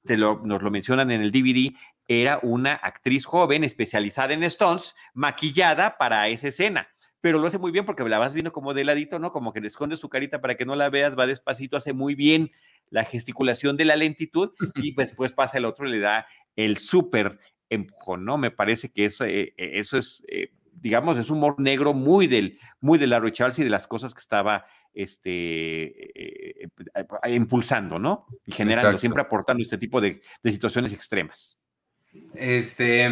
[0.05, 1.73] te lo, nos lo mencionan en el DVD,
[2.09, 6.89] era una actriz joven especializada en Stones, maquillada para esa escena.
[7.21, 9.31] Pero lo hace muy bien porque la vas viendo como de ladito, ¿no?
[9.31, 12.17] Como que le esconde su carita para que no la veas, va despacito, hace muy
[12.17, 12.51] bien
[12.91, 17.39] la gesticulación de la lentitud y después pasa el otro y le da el súper
[17.71, 18.37] empujón, ¿no?
[18.37, 20.25] Me parece que eso, eh, eso es,
[20.73, 24.21] digamos, es humor negro muy del, muy de Larry Charles y de las cosas que
[24.21, 28.27] estaba este, eh, eh, impulsando, ¿no?
[28.47, 31.59] Y generando, siempre aportando este tipo de, situaciones extremas.
[32.35, 33.07] Este,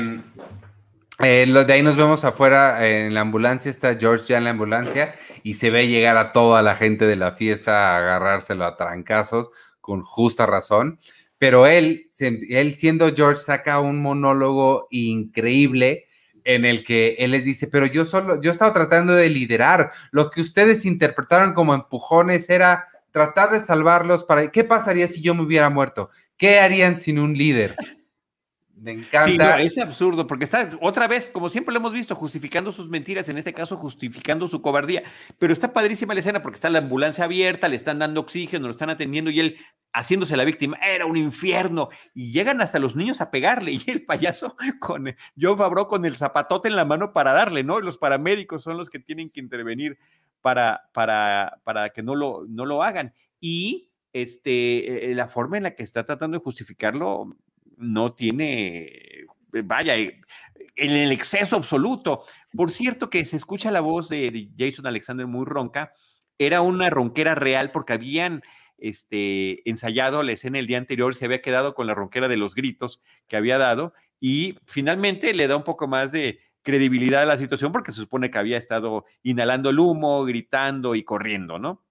[1.20, 4.50] eh, lo de ahí nos vemos afuera en la ambulancia, está George ya en la
[4.50, 8.76] ambulancia y se ve llegar a toda la gente de la fiesta a agarrárselo a
[8.76, 10.98] trancazos con justa razón.
[11.38, 16.04] Pero él, él siendo George, saca un monólogo increíble
[16.44, 20.30] en el que él les dice, pero yo solo, yo estaba tratando de liderar, lo
[20.30, 25.42] que ustedes interpretaron como empujones era tratar de salvarlos para, ¿qué pasaría si yo me
[25.42, 26.10] hubiera muerto?
[26.36, 27.74] ¿Qué harían sin un líder?
[28.80, 29.58] Me encanta.
[29.58, 33.28] Sí, es absurdo, porque está otra vez, como siempre lo hemos visto, justificando sus mentiras,
[33.28, 35.02] en este caso justificando su cobardía.
[35.38, 38.70] Pero está padrísima la escena porque está la ambulancia abierta, le están dando oxígeno, lo
[38.70, 39.58] están atendiendo y él
[39.92, 40.78] haciéndose la víctima.
[40.78, 41.90] Era un infierno.
[42.14, 46.16] Y llegan hasta los niños a pegarle y el payaso con John Favreau con el
[46.16, 47.80] zapatote en la mano para darle, ¿no?
[47.80, 49.98] Los paramédicos son los que tienen que intervenir
[50.40, 53.12] para, para, para que no lo, no lo hagan.
[53.40, 57.36] Y este, eh, la forma en la que está tratando de justificarlo
[57.80, 59.26] no tiene, eh,
[59.64, 60.20] vaya, eh,
[60.76, 62.24] en el exceso absoluto.
[62.52, 65.92] Por cierto que se escucha la voz de, Jason Alexander muy ronca,
[66.38, 68.42] era una ronquera real porque habían
[68.78, 72.54] este, ensayado la escena el día anterior, se había quedado con la ronquera de los
[72.54, 77.38] gritos que había dado y finalmente le da un poco más de credibilidad a la
[77.38, 81.82] situación porque se supone que había estado inhalando el humo, gritando y corriendo, ¿no?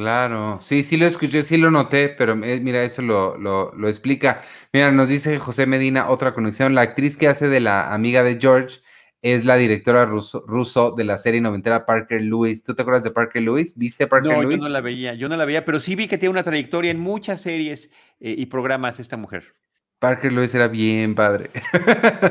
[0.00, 4.40] Claro, sí, sí lo escuché, sí lo noté, pero eh, mira, eso lo, lo, explica.
[4.72, 6.74] Mira, nos dice José Medina otra conexión.
[6.74, 8.78] La actriz que hace de la amiga de George
[9.20, 12.64] es la directora ruso, de la serie noventera Parker Lewis.
[12.64, 13.76] ¿Tú te acuerdas de Parker Lewis?
[13.76, 14.56] ¿Viste Parker no, Lewis?
[14.56, 16.90] Yo no la veía, yo no la veía, pero sí vi que tiene una trayectoria
[16.90, 19.54] en muchas series eh, y programas esta mujer.
[19.98, 21.50] Parker Lewis era bien padre.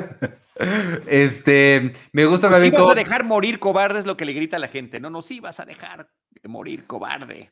[1.06, 2.74] este, me gusta también.
[2.74, 5.12] Nos ibas a dejar morir cobarde es lo que le grita a la gente, no
[5.12, 6.10] nos ibas a dejar
[6.46, 7.52] morir cobarde.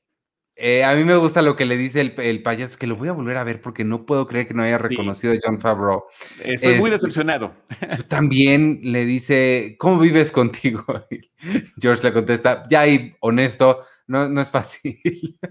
[0.60, 3.12] Eh, a mí me gusta lo que le dice el, payaso, que lo voy a
[3.12, 6.06] volver a ver porque no puedo creer que no haya reconocido a John Favreau.
[6.44, 7.54] Estoy muy este, decepcionado.
[8.08, 10.84] También le dice, ¿cómo vives contigo?
[11.80, 15.00] George le contesta, ya ahí, honesto, no, no es fácil.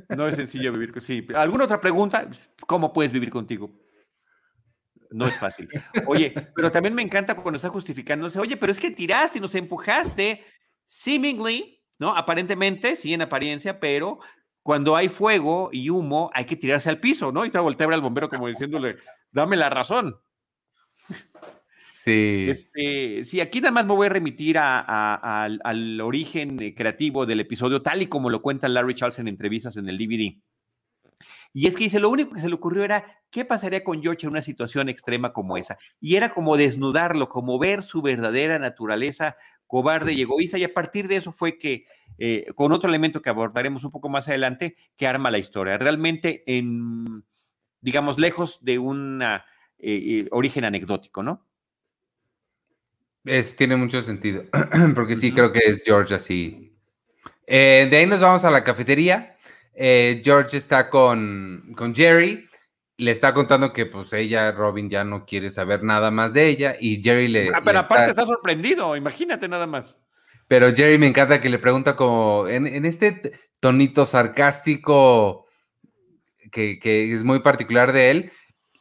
[0.08, 1.26] No es sencillo vivir contigo.
[1.28, 1.34] Sí.
[1.36, 2.28] ¿Alguna otra pregunta?
[2.66, 3.70] ¿Cómo puedes vivir contigo?
[5.12, 5.68] No es fácil.
[6.06, 9.54] Oye, pero también me encanta cuando está justificándose, oye, pero es que tiraste y nos
[9.54, 10.44] empujaste.
[10.84, 12.16] Seemingly, ¿no?
[12.16, 14.18] Aparentemente, sí, en apariencia, pero
[14.66, 17.46] cuando hay fuego y humo, hay que tirarse al piso, ¿no?
[17.46, 18.96] Y te voltea a ver al bombero como diciéndole,
[19.30, 20.16] dame la razón.
[21.92, 22.46] Sí.
[22.48, 27.80] Este, sí, aquí nada más me voy a remitir al, origen eh, creativo del episodio,
[27.80, 30.36] tal y como lo cuenta Larry Charles en entrevistas en el DVD.
[31.52, 34.26] Y es que dice, lo único que se le ocurrió era, ¿qué pasaría con George
[34.26, 35.78] en una situación extrema como esa?
[36.00, 40.58] Y era como desnudarlo, como ver su verdadera naturaleza cobarde y egoísta.
[40.58, 41.86] Y a partir de eso fue que,
[42.18, 45.78] eh, con otro elemento que abordaremos un poco más adelante, que arma la historia.
[45.78, 47.24] Realmente en,
[47.80, 49.22] digamos, lejos de un
[49.78, 51.46] eh, origen anecdótico, ¿no?
[53.26, 54.44] Eso tiene mucho sentido,
[54.94, 56.72] porque sí, creo que es George así.
[57.44, 59.36] Eh, de ahí nos vamos a la cafetería.
[59.74, 62.48] Eh, George está con, con, Jerry,
[62.98, 66.76] le está contando que pues ella, Robin, ya no quiere saber nada más de ella
[66.80, 67.50] y Jerry le...
[67.54, 68.24] Ah, pero aparte está...
[68.24, 70.00] sorprendido, imagínate nada más.
[70.48, 75.46] Pero Jerry me encanta que le pregunta como en, en este tonito sarcástico
[76.50, 78.32] que, que, es muy particular de él,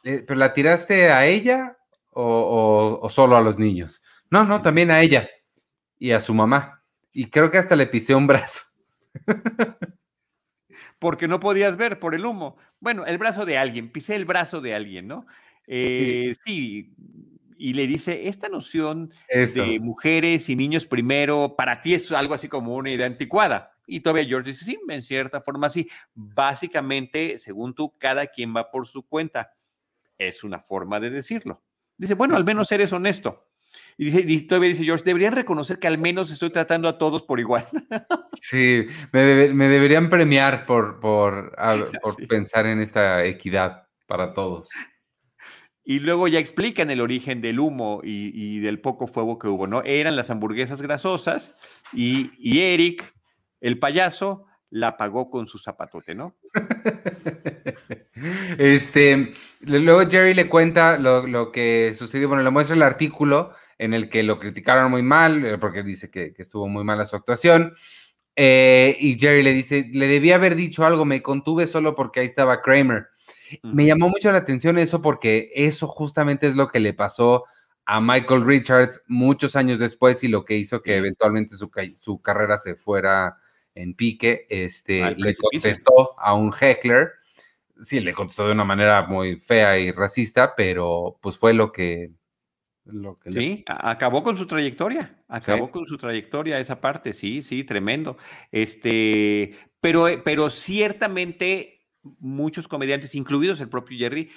[0.04, 1.76] eh, ¿pero la tiraste a ella
[2.12, 4.02] o, o solo a los niños?
[4.30, 5.28] No, no, también a ella
[5.98, 6.82] y a su mamá.
[7.12, 8.62] Y creo que hasta le pisé un brazo.
[10.98, 12.56] Porque no podías ver por el humo.
[12.80, 15.26] Bueno, el brazo de alguien, pisé el brazo de alguien, ¿no?
[15.66, 16.94] Eh, sí.
[17.58, 22.48] y le dice, esta noción de mujeres y niños primero, para ti es algo así
[22.48, 23.76] como una idea anticuada.
[23.86, 25.88] Y todavía George dice, sí, en cierta forma sí.
[26.14, 29.52] Básicamente, según tú, cada quien va por su cuenta.
[30.18, 31.62] Es una forma de decirlo.
[31.96, 33.45] Dice, bueno, al menos eres honesto.
[33.96, 37.40] Y, dice, todavía dice George, deberían reconocer que al menos estoy tratando a todos por
[37.40, 37.66] igual.
[38.40, 41.56] Sí, me, deberían premiar por, por,
[42.02, 44.68] por pensar en esta equidad para todos.
[45.82, 49.82] Y luego ya explican el origen del humo y, del poco fuego que hubo, ¿no?
[49.82, 51.56] Eran las hamburguesas grasosas
[51.92, 53.12] y, y Eric,
[53.60, 56.36] el payaso, la pagó con su zapatote, ¿no?
[58.58, 64.08] Este, luego Jerry le cuenta lo, que sucedió, bueno, le muestra el artículo en el
[64.08, 67.74] que lo criticaron muy mal, eh, porque dice que, estuvo muy mala su actuación.
[68.34, 72.26] Eh, y Jerry le dice, le debía haber dicho algo, me contuve solo porque ahí
[72.26, 73.08] estaba Kramer.
[73.62, 77.44] Me llamó mucho la atención eso porque eso justamente es lo que le pasó
[77.84, 82.58] a Michael Richards muchos años después y lo que hizo que eventualmente su, su carrera
[82.58, 83.36] se fuera
[83.76, 87.12] en pique, este, le contestó a un heckler,
[87.80, 92.10] sí, le contestó de una manera muy fea y racista, pero pues fue lo que...
[92.86, 97.64] Lo que sí, acabó con su trayectoria, acabó con su trayectoria esa parte, sí, sí,
[97.64, 98.16] tremendo.
[98.52, 101.88] Este, pero, pero ciertamente
[102.20, 104.30] muchos comediantes, incluidos el propio Jerry,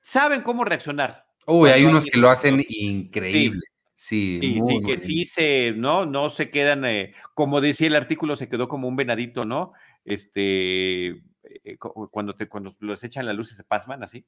[0.00, 1.26] saben cómo reaccionar.
[1.46, 3.60] Uy, hay unos que lo hacen increíble.
[3.94, 6.04] Sí, sí, que sí se, ¿no?
[6.04, 9.72] No se quedan, eh, como decía el artículo, se quedó como un venadito, ¿no?
[10.04, 11.06] Este,
[11.42, 14.26] eh, cuando, te, cuando los echan la luz y se pasman así,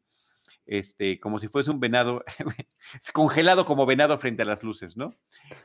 [0.69, 2.23] este, como si fuese un venado,
[3.13, 5.15] congelado como venado frente a las luces, ¿no?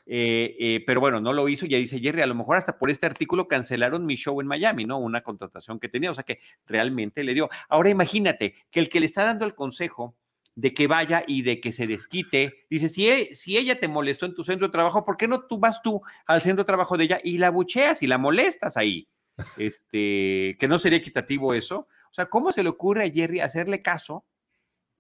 [0.06, 3.06] Eh, pero bueno, no lo hizo, ya dice Jerry, a lo mejor hasta por este
[3.06, 4.98] artículo cancelaron mi show en Miami, ¿no?
[4.98, 7.50] Una contratación que tenía, o sea que realmente le dio.
[7.68, 10.16] Ahora imagínate que el que le está dando el consejo
[10.56, 12.66] de que vaya y de que se desquite.
[12.70, 15.42] Dice, si, e, si ella te molestó en tu centro de trabajo, ¿por qué no
[15.48, 18.78] tú vas tú al centro de trabajo de ella y la bucheas y la molestas
[18.78, 19.08] ahí?
[19.58, 21.88] Este, que no sería equitativo eso.
[22.12, 24.26] O sea, ¿cómo se le ocurre a Jerry hacerle caso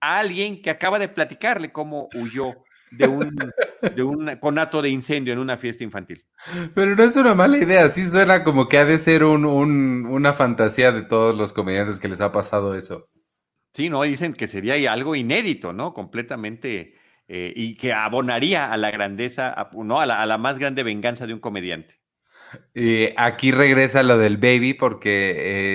[0.03, 2.53] a alguien que acaba de platicarle cómo huyó
[2.91, 3.35] de un,
[3.95, 6.25] de un conato de incendio en una fiesta infantil?
[6.75, 10.33] Pero no es una mala idea, sí suena como que ha de ser un, una
[10.33, 13.09] fantasía de todos los comediantes que les ha pasado eso.
[13.73, 15.93] Sí, no, dicen que sería algo inédito, ¿no?
[15.93, 16.95] Completamente,
[17.29, 20.01] eh, y que abonaría a la grandeza, ¿no?
[20.01, 21.95] A la, más grande venganza de un comediante.
[22.75, 25.33] Y aquí regresa lo del baby porque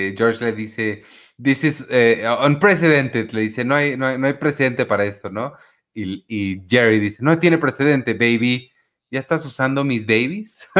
[0.09, 1.03] eh, George le dice,
[1.41, 5.53] this is eh, unprecedented, le dice, no hay, no hay, precedente para esto, ¿no?
[5.93, 8.69] Y, y, Jerry dice, no tiene precedente, baby,
[9.09, 10.67] ¿ya estás usando mis babies?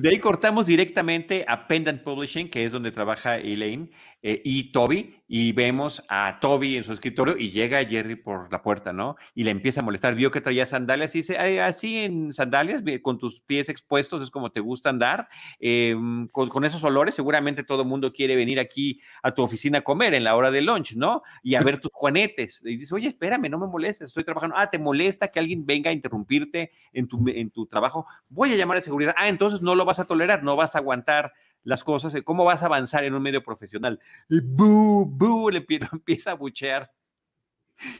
[0.00, 3.90] De ahí cortamos directamente a Pendant Publishing, que es donde trabaja Elaine,
[4.22, 8.62] eh, y Toby, y vemos a Toby en su escritorio y llega Jerry por la
[8.62, 9.16] puerta, ¿no?
[9.34, 10.14] Y le empieza a molestar.
[10.14, 14.50] Vio que traía sandalias y dice, así en sandalias, con tus pies expuestos, es como
[14.50, 15.28] te gusta andar.
[15.60, 19.82] Em, con, esos olores, seguramente todo el mundo quiere venir aquí a tu oficina a
[19.82, 21.22] comer en la hora de lunch, ¿no?
[21.42, 22.62] Y a ver tus juanetes.
[22.64, 24.56] Y dice, oye, espérame, no me molestes, estoy trabajando.
[24.56, 28.06] Ah, ¿te molesta que alguien venga a interrumpirte en tu, en tu trabajo?
[28.30, 29.14] Voy a llamar a seguridad.
[29.18, 31.34] Ah, entonces no lo vas a tolerar, no vas a aguantar
[31.64, 34.00] las cosas, cómo vas a avanzar en un medio profesional.
[34.28, 36.92] Y boo, boo, le empieza a buchear.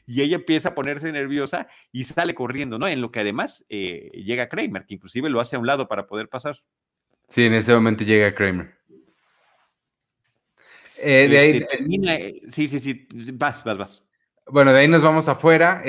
[0.07, 2.89] y ella empieza a ponerse nerviosa y sale corriendo, ¿no?
[2.89, 6.07] En lo que además eh, llega Kramer, que inclusive lo hace a un lado para
[6.07, 6.59] poder pasar.
[7.29, 8.79] Sí, en ese momento llega Kramer.
[11.01, 14.08] Eh, de ahí, este, termina, eh, sí, sí, sí, vas, vas, vas.
[14.51, 15.82] Bueno, de ahí nos vamos afuera,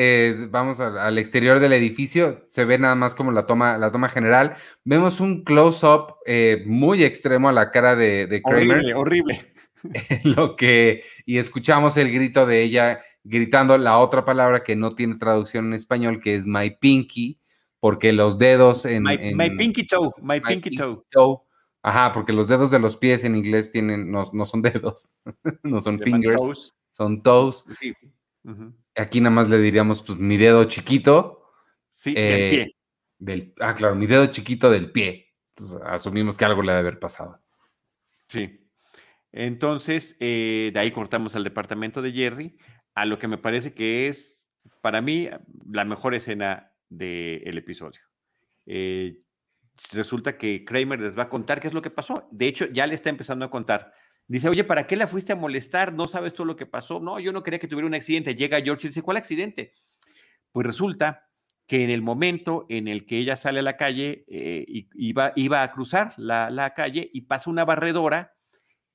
[0.50, 4.56] vamos al exterior del edificio, se ve nada más como la toma, la toma general.
[4.84, 6.16] Vemos un close-up
[6.66, 8.78] muy extremo a la cara de, Kramer.
[8.78, 9.40] Horrible, horrible.
[10.24, 15.16] Lo que, y escuchamos el grito de ella gritando la otra palabra que no tiene
[15.16, 17.40] traducción en español, que es my pinky,
[17.80, 19.04] porque los dedos en...
[19.04, 21.38] My, pinky toe, my, pinky, toe.
[21.82, 25.10] Ajá, porque los dedos de los pies en inglés tienen, no, son dedos,
[25.64, 27.66] no son fingers, son toes.
[28.96, 31.44] Aquí nada más le diríamos, pues, mi dedo chiquito.
[31.90, 32.76] Sí, del eh, pie.
[33.18, 35.34] Del, ah, claro, mi dedo chiquito del pie.
[35.56, 37.42] Entonces, asumimos que algo le debe haber pasado.
[38.28, 38.70] Sí.
[39.32, 42.58] Entonces, eh, de ahí cortamos al departamento de Jerry,
[42.96, 44.48] a lo que me parece que es,
[44.82, 45.30] para mí,
[45.72, 48.02] la mejor escena del episodio.
[48.66, 49.22] Eh,
[49.94, 52.28] resulta que Kramer les va a contar qué es lo que pasó.
[52.32, 53.94] De hecho, ya le está empezando a contar.
[54.30, 55.92] Dice, oye, ¿para qué la fuiste a molestar?
[55.92, 57.00] ¿No sabes todo lo que pasó?
[57.00, 58.36] No, yo no quería que tuviera un accidente.
[58.36, 59.74] Llega George y dice, ¿cuál accidente?
[60.52, 61.28] Pues resulta
[61.66, 65.64] que en el momento en el que ella sale a la calle, eh, iba, iba
[65.64, 68.36] a cruzar la, la calle y pasa una barredora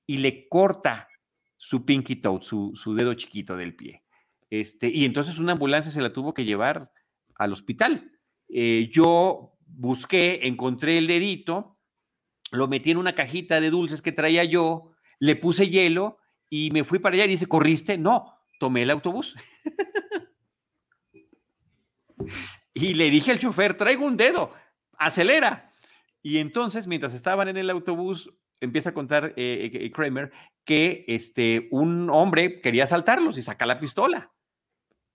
[0.06, 1.08] y le corta
[1.56, 4.04] su pinky toe, su, dedo chiquito del pie.
[4.50, 6.92] Este, y entonces una ambulancia se la tuvo que llevar
[7.36, 8.12] al hospital.
[8.48, 11.78] Eh, yo busqué, encontré el dedito,
[12.52, 16.18] lo metí en una cajita de dulces que traía yo, le puse hielo
[16.50, 17.98] y me fui para allá y dice, ¿corriste?
[17.98, 19.34] No, tomé el autobús.
[22.74, 24.52] y le dije al chofer, traigo un dedo,
[24.98, 25.72] acelera.
[26.22, 30.32] Y entonces, mientras estaban en el autobús, empieza a contar eh, eh, Kramer
[30.64, 34.32] que este, un hombre quería asaltarlos y saca la pistola.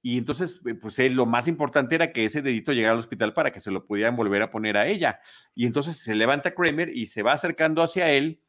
[0.02, 3.52] Y entonces, eh, pues lo más importante era que ese dedito llegara al hospital para
[3.52, 5.20] que se lo pudieran volver a poner a ella.
[5.56, 8.42] Y entonces se levanta Kramer y se va acercando hacia él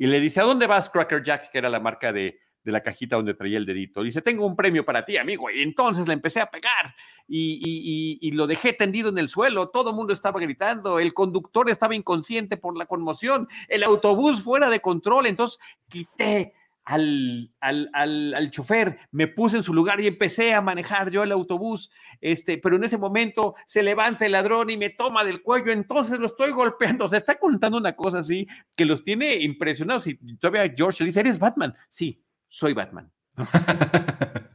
[0.00, 1.50] y le dice, ¿a dónde vas, Cracker Jack?
[1.50, 4.02] Que era la marca de, de la cajita donde traía el dedito.
[4.02, 5.50] Dice, tengo un premio para ti, amigo.
[5.50, 6.94] Y entonces le empecé a pegar
[7.28, 9.68] y, lo dejé tendido en el suelo.
[9.68, 10.98] Todo el mundo estaba gritando.
[10.98, 13.46] El conductor estaba inconsciente por la conmoción.
[13.68, 15.26] El autobús fuera de control.
[15.26, 16.54] Entonces quité
[16.84, 21.32] al, al, al, chofer, me puse en su lugar y empecé a manejar yo el
[21.32, 25.72] autobús, este, pero en ese momento se levanta el ladrón y me toma del cuello,
[25.72, 30.06] entonces lo estoy golpeando, o sea, está contando una cosa así que los tiene impresionados
[30.06, 31.74] y todavía George le dice, ¿eres Batman?
[31.88, 33.10] Sí, soy Batman.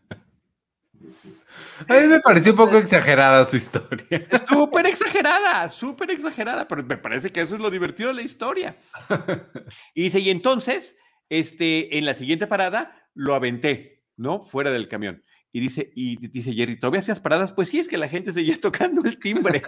[1.88, 4.28] A mí me pareció un poco exagerada su historia.
[4.48, 8.78] Súper exagerada, súper exagerada, pero me parece que eso es lo divertido de la historia.
[9.94, 10.96] Y dice, y entonces,
[11.30, 14.46] este, en la siguiente parada, lo aventé, ¿no?
[14.46, 15.24] Fuera del camión.
[15.52, 17.54] Y dice, y dice Jerry, ¿todavía hacías paradas?
[17.54, 19.62] Pues sí, es que la gente seguía tocando el timbre.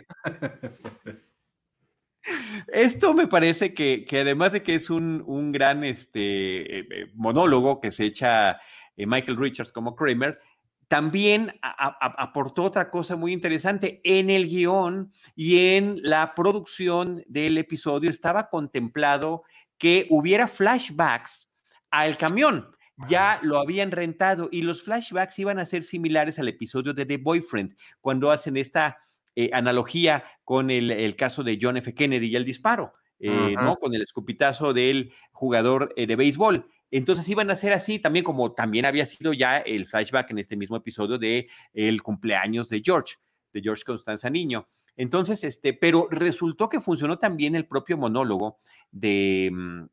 [2.68, 7.94] Esto me parece que, además de que es un, gran este, eh, eh, monólogo que
[7.94, 8.60] se echa
[8.98, 10.40] eh, Michael Richards como Kramer,
[10.88, 14.00] también aportó otra cosa muy interesante.
[14.04, 19.44] En el guion y en la producción del episodio estaba contemplado
[19.78, 21.47] que hubiera flashbacks
[21.92, 22.72] al camión.
[23.08, 27.18] Ya lo habían rentado y los flashbacks iban a ser similares al episodio de The
[27.18, 28.98] Boyfriend, cuando hacen esta
[29.36, 31.94] eh, analogía con el, caso de John F.
[31.94, 33.76] Kennedy y el disparo, eh, ¿no?
[33.76, 36.68] Con el escupitazo del jugador eh, de béisbol.
[36.90, 40.56] Entonces iban a ser así también como también había sido ya el flashback en este
[40.56, 43.16] mismo episodio de el cumpleaños de George,
[43.54, 44.68] de George Constanza Niño.
[44.96, 48.60] Entonces, este, pero resultó que funcionó también el propio monólogo
[48.90, 49.84] de, mm,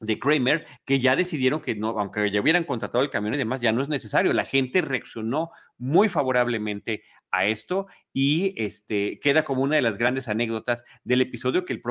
[0.00, 3.60] de Kramer, que ya decidieron que no, aunque ya hubieran contratado el camión y demás,
[3.60, 4.32] ya no es necesario.
[4.32, 10.28] La gente reaccionó muy favorablemente a esto y este, queda como una de las grandes
[10.28, 11.82] anécdotas del episodio que, el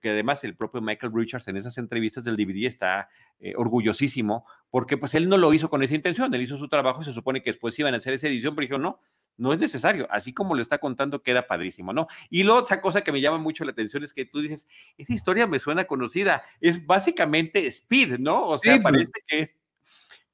[0.00, 3.08] que además el propio Michael Richards en esas entrevistas del DVD está
[3.38, 7.02] eh, orgullosísimo porque pues él no lo hizo con esa intención, él hizo su trabajo
[7.02, 9.00] se supone que después iban a hacer esa edición, pero dijo, no,
[9.40, 10.06] no es necesario.
[10.10, 12.06] Así como lo está contando, queda padrísimo, ¿no?
[12.28, 14.68] Y la otra cosa que me llama mucho la atención es que tú dices,
[14.98, 16.44] esa historia me suena conocida.
[16.60, 18.46] Es básicamente Speed, ¿no?
[18.46, 18.82] O sea, pues.
[18.82, 19.56] parece que es.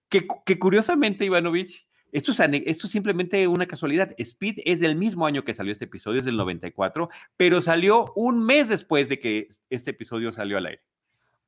[0.09, 4.15] Que, curiosamente, Ivanovich, esto es, esto es simplemente una casualidad.
[4.19, 8.45] Speed es del mismo año que salió este episodio, es del 94, pero salió un
[8.45, 10.83] mes después de que este episodio salió al aire.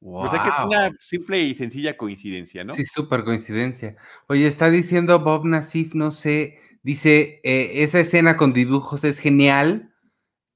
[0.01, 2.75] O sea que es una simple y sencilla coincidencia, ¿no?
[2.75, 3.97] Sí, súper coincidencia.
[4.29, 6.59] Oye, está diciendo Bob Nassif, no sé,
[6.89, 9.93] dice, eh, esa escena con dibujos es genial.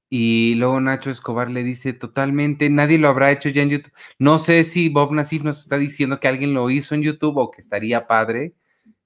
[0.09, 3.93] Y luego Nacho Escobar le dice, totalmente, nadie lo habrá hecho ya en YouTube.
[4.19, 7.51] No sé si Bob Nassif nos está diciendo que alguien lo hizo en YouTube o
[7.51, 8.55] que estaría padre.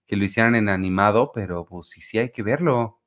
[0.08, 3.02] que lo hicieran en animado, pero pues sí, sí hay que verlo.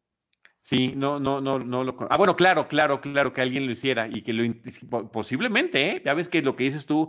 [0.63, 1.97] Sí, no, no, no, no lo.
[2.11, 4.45] Ah, bueno, claro, claro, claro que alguien lo hiciera y que lo
[5.11, 6.03] posiblemente, ¿eh?
[6.05, 7.09] Ya ves que lo que dices tú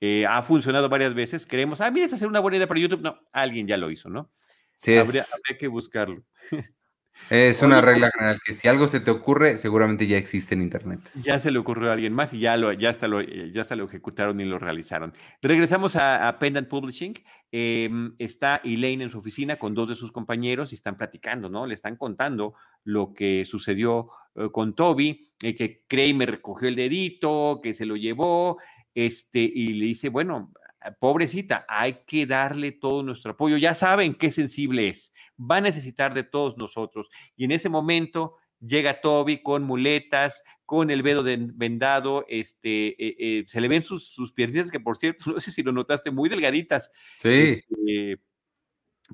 [0.00, 1.44] eh, ha funcionado varias veces.
[1.44, 3.02] Queremos, ah, mira, es hacer una buena idea para YouTube.
[3.02, 4.30] No, alguien ya lo hizo, ¿no?
[4.76, 6.22] Sí, habría, habría que buscarlo.
[7.30, 11.00] Es una regla general que si algo se te ocurre, seguramente ya existe en Internet.
[11.14, 13.76] Ya se le ocurrió a alguien más y ya, lo, ya, hasta, lo, ya hasta
[13.76, 15.14] lo ejecutaron y lo realizaron.
[15.40, 17.14] Regresamos a, Pendant Publishing.
[17.50, 21.66] Em, está Elaine en su oficina con dos de sus compañeros y están platicando, ¿no?
[21.66, 22.54] Le están contando
[22.84, 27.96] lo que sucedió eh, con Toby, eh, que Kramer recogió el dedito, que se lo
[27.96, 28.58] llevó,
[28.94, 30.52] este, y le dice, bueno,
[30.98, 33.56] pobrecita, hay que darle todo nuestro apoyo.
[33.56, 37.08] Ya saben qué sensible es va a necesitar de todos nosotros.
[37.36, 41.24] Y en ese momento llega Toby con muletas, con el dedo
[41.54, 45.50] vendado, este, eh, eh, se le ven sus, sus piernitas, que por cierto, no sé
[45.50, 46.90] si lo notaste, muy delgaditas.
[47.18, 47.28] Sí.
[47.28, 48.20] Este,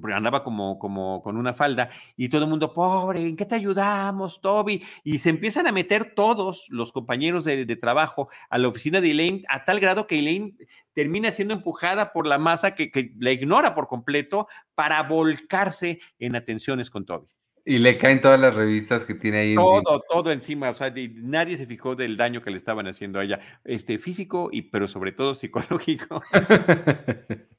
[0.00, 3.54] porque andaba como, como con una falda, y todo el mundo, pobre, ¿en qué te
[3.54, 4.82] ayudamos, Toby?
[5.04, 9.44] Y se empiezan a meter todos los compañeros de, trabajo a la oficina de Elaine,
[9.48, 10.56] a tal grado que Elaine
[10.94, 16.34] termina siendo empujada por la masa que, que la ignora por completo para volcarse en
[16.34, 17.28] atenciones con Toby.
[17.68, 19.54] Y le caen todas las revistas que tiene ahí.
[19.54, 20.00] Todo, encima.
[20.08, 20.70] todo encima.
[20.70, 24.48] O sea, nadie se fijó del daño que le estaban haciendo a ella, este, físico
[24.50, 26.22] y, pero sobre todo psicológico.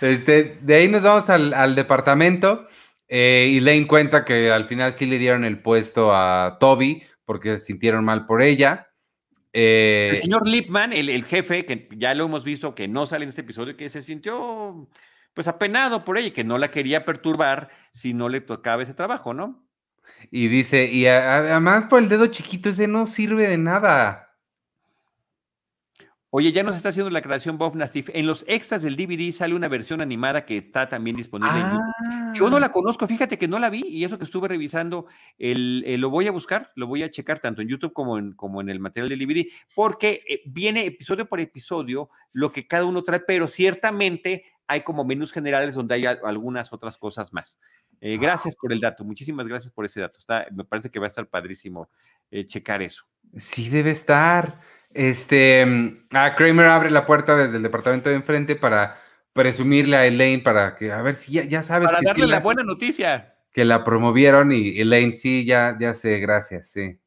[0.00, 2.68] Este, de ahí nos vamos al, departamento
[3.08, 7.58] eh, y Lane cuenta que al final sí le dieron el puesto a Toby porque
[7.58, 8.88] se sintieron mal por ella.
[9.52, 13.28] Eh, el señor Lipman, el, jefe, que ya lo hemos visto que no sale en
[13.28, 14.88] este episodio, que se sintió
[15.32, 19.34] pues apenado por ella, que no la quería perturbar si no le tocaba ese trabajo,
[19.34, 19.64] ¿no?
[20.30, 24.23] Y dice, y además por el dedo chiquito ese no sirve de nada.
[26.36, 28.10] Oye, ya nos está haciendo la creación Bob Nassif.
[28.12, 32.34] En los extras del DVD sale una versión animada que está también disponible en YouTube.
[32.34, 32.72] Yo no la ah.
[32.72, 35.06] conozco, fíjate que no la vi y eso que estuve revisando,
[35.38, 38.60] el, lo voy a buscar, lo voy a checar tanto en YouTube como en, como
[38.60, 43.04] en el material del DVD, porque eh, viene episodio por episodio lo que cada uno
[43.04, 47.60] trae, pero ciertamente hay como menús generales donde hay algunas otras cosas más.
[48.00, 50.18] Eh, gracias por el dato, muchísimas gracias por ese dato.
[50.18, 51.88] Está, me parece que va a estar padrísimo
[52.32, 53.04] eh, checar eso.
[53.36, 54.60] Sí, debe estar.
[54.94, 58.96] Este, mm, ah, Kramer abre la puerta desde el departamento de enfrente para
[59.32, 61.90] presumirle a Elaine para que, a ver si ya, sabes.
[61.90, 63.34] Para darle la, buena noticia.
[63.52, 66.98] Que la promovieron y Elaine, sí, ya, ya sé, gracias, sí.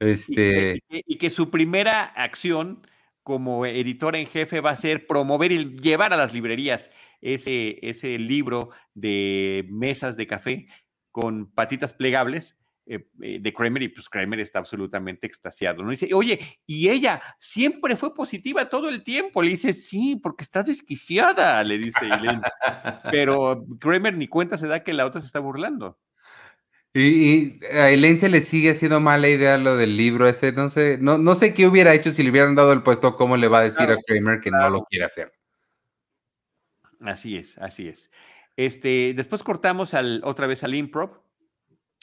[0.00, 0.82] Este.
[0.88, 2.86] Y, que su primera acción
[3.22, 8.18] como editora en jefe va a ser promover y llevar a las librerías ese, ese
[8.18, 10.66] libro de mesas de café
[11.12, 15.90] con patitas plegables eh, eh, de Kramer y pues Kramer está absolutamente extasiado, ¿no?
[15.90, 19.42] Dice, oye, y ella siempre fue positiva todo el tiempo.
[19.42, 22.42] Le dice, sí, porque estás desquiciada, le dice Elaine.
[23.10, 25.98] Pero Kramer ni cuenta se da que la otra se está burlando.
[26.94, 30.98] Y, a Elaine se le sigue haciendo mala idea lo del libro ese, no sé,
[31.00, 33.60] no, no sé qué hubiera hecho si le hubieran dado el puesto, cómo le va
[33.60, 35.32] a decir a Kramer que no lo quiere hacer.
[37.00, 38.10] Así es, así es.
[38.56, 41.22] Este, después cortamos al, otra vez al improv,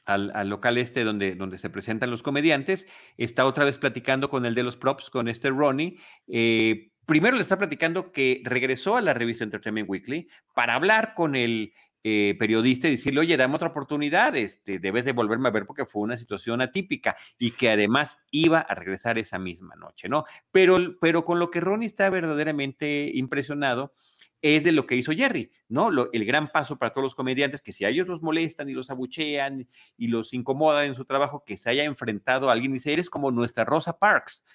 [0.09, 2.87] al, local este donde, donde se presentan los comediantes,
[3.17, 5.97] está otra vez platicando con el de los props, con este Ronnie.
[6.27, 11.35] Eh, primero le está platicando que regresó a la revista Entertainment Weekly para hablar con
[11.35, 15.65] el eh, periodista y decirle, oye, dame otra oportunidad, este, debes de volverme a ver
[15.65, 20.23] porque fue una situación atípica y que además iba a regresar esa misma noche, ¿no?
[20.51, 23.93] Pero, pero con lo que Ronnie está verdaderamente impresionado
[24.41, 25.89] es de lo que hizo Jerry, ¿no?
[26.11, 28.89] el gran paso para todos los comediantes, que si a ellos los molestan y los
[28.89, 29.67] abuchean
[29.97, 33.09] y los incomodan en su trabajo, que se haya enfrentado a alguien y dice, eres
[33.09, 34.45] como nuestra Rosa Parks,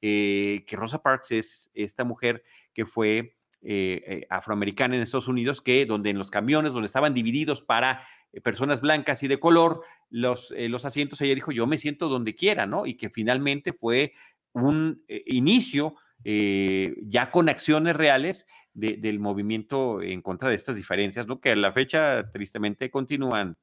[0.00, 2.42] eh, que Rosa Parks es esta mujer
[2.72, 7.14] que fue eh, eh, afroamericana en Estados Unidos, que donde en los camiones, donde estaban
[7.14, 8.06] divididos para
[8.42, 12.66] personas blancas y de color, los, los asientos, ella dijo, yo me siento donde quiera,
[12.66, 12.84] ¿no?
[12.84, 14.12] Y que finalmente fue
[14.52, 21.40] un inicio ya con acciones reales del movimiento en contra de estas diferencias, ¿no?
[21.40, 23.56] Que a la fecha, tristemente, continúan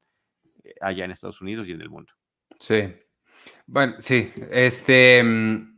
[0.64, 2.12] eh, allá en Estados Unidos y en el mundo.
[2.58, 2.94] Sí.
[3.66, 4.32] Bueno, sí.
[4.50, 5.22] Este.
[5.22, 5.76] Mm,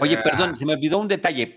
[0.00, 0.56] Oye, perdón, ah.
[0.56, 1.54] se me olvidó un detalle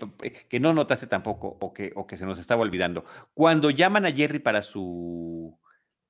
[0.48, 3.06] que no notaste tampoco o que, o que se nos estaba olvidando.
[3.32, 5.58] Cuando llaman a Jerry para su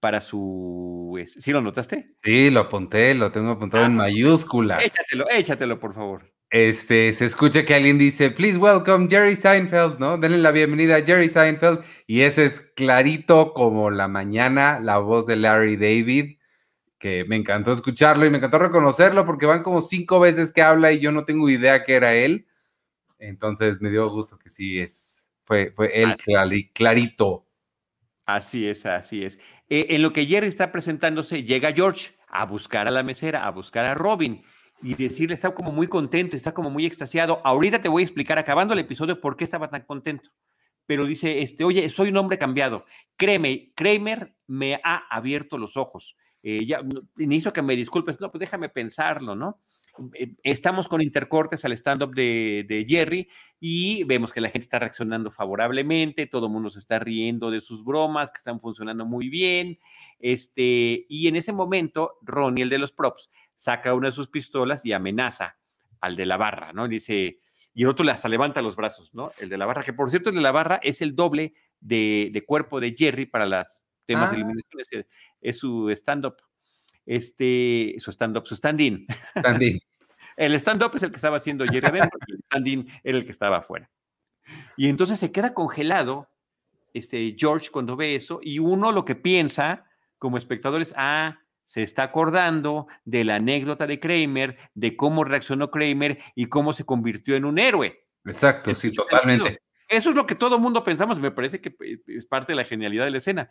[0.00, 1.24] para su.
[1.26, 2.10] ¿Sí lo notaste?
[2.24, 4.84] Sí, lo apunté, lo tengo apuntado en ah, mayúsculas.
[4.84, 10.16] Échatelo, échatelo, por favor este, se escucha que alguien dice, please welcome Jerry Seinfeld, ¿no?
[10.16, 11.82] Denle la bienvenida a Jerry Seinfeld.
[12.06, 16.38] Y ese es clarito como la mañana, la voz de Larry David,
[16.98, 20.92] que me encantó escucharlo y me encantó reconocerlo porque van como cinco veces que habla
[20.92, 22.46] y yo no tengo idea que era él.
[23.18, 26.16] Entonces me dio gusto que sí es, fue, fue él
[26.72, 27.44] clarito.
[28.24, 29.38] Así es, así es.
[29.68, 33.50] Eh, en lo que Jerry está presentándose, llega George a buscar a la mesera, a
[33.50, 34.44] buscar a Robin
[34.82, 37.40] y decirle, está como muy contento, está como muy extasiado.
[37.44, 40.30] Ahorita te voy a explicar, acabando el episodio, por qué estaba tan contento.
[40.86, 42.84] Pero dice, este, oye, soy un hombre cambiado.
[43.16, 46.16] Créeme, Kramer me ha abierto los ojos.
[46.42, 46.80] Eh, ya
[47.16, 48.20] necesito que me disculpes.
[48.20, 49.60] No, pues déjame pensarlo, ¿no?
[50.14, 55.30] Eh, estamos con intercortes al stand-up de, Jerry y vemos que la gente está reaccionando
[55.30, 59.78] favorablemente, todo el mundo se está riendo de sus bromas, que están funcionando muy bien.
[60.18, 64.84] Este, y en ese momento, Ronnie, el de los props, saca una de sus pistolas
[64.84, 65.58] y amenaza
[66.00, 66.88] al de la barra, ¿no?
[66.88, 67.40] Dice,
[67.74, 69.32] y el otro hasta levanta los brazos, ¿no?
[69.38, 72.44] El de la barra, que por cierto, el de la barra es el doble de,
[72.46, 74.40] cuerpo de Jerry para las temas de ah.
[74.40, 75.06] eliminación,
[75.40, 76.36] es, su stand-up
[77.06, 79.06] este, su stand-up, su stand-in.
[80.36, 83.30] el stand-up es el que estaba haciendo Jerry adentro y el stand-in era el que
[83.30, 83.90] estaba afuera.
[84.76, 86.28] Y entonces se queda congelado
[86.92, 89.84] este, George cuando ve eso y uno lo que piensa
[90.18, 95.70] como espectador es, ah, se está acordando de la anécdota de Kramer, de cómo reaccionó
[95.70, 98.06] Kramer y cómo se convirtió en un héroe.
[98.24, 99.60] Exacto, sí, totalmente.
[99.88, 102.56] Eso es lo que todo el mundo pensamos, me parece que eh, es parte de
[102.56, 103.50] la genialidad de la escena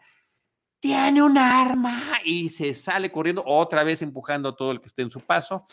[0.86, 5.02] tiene un arma y se sale corriendo, otra vez empujando a todo el que esté
[5.02, 5.66] en su paso.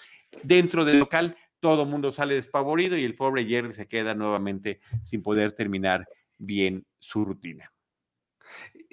[0.43, 4.81] Dentro del local, todo el mundo sale despavorido y el pobre Jerry se queda nuevamente
[5.03, 7.71] sin poder terminar bien su rutina.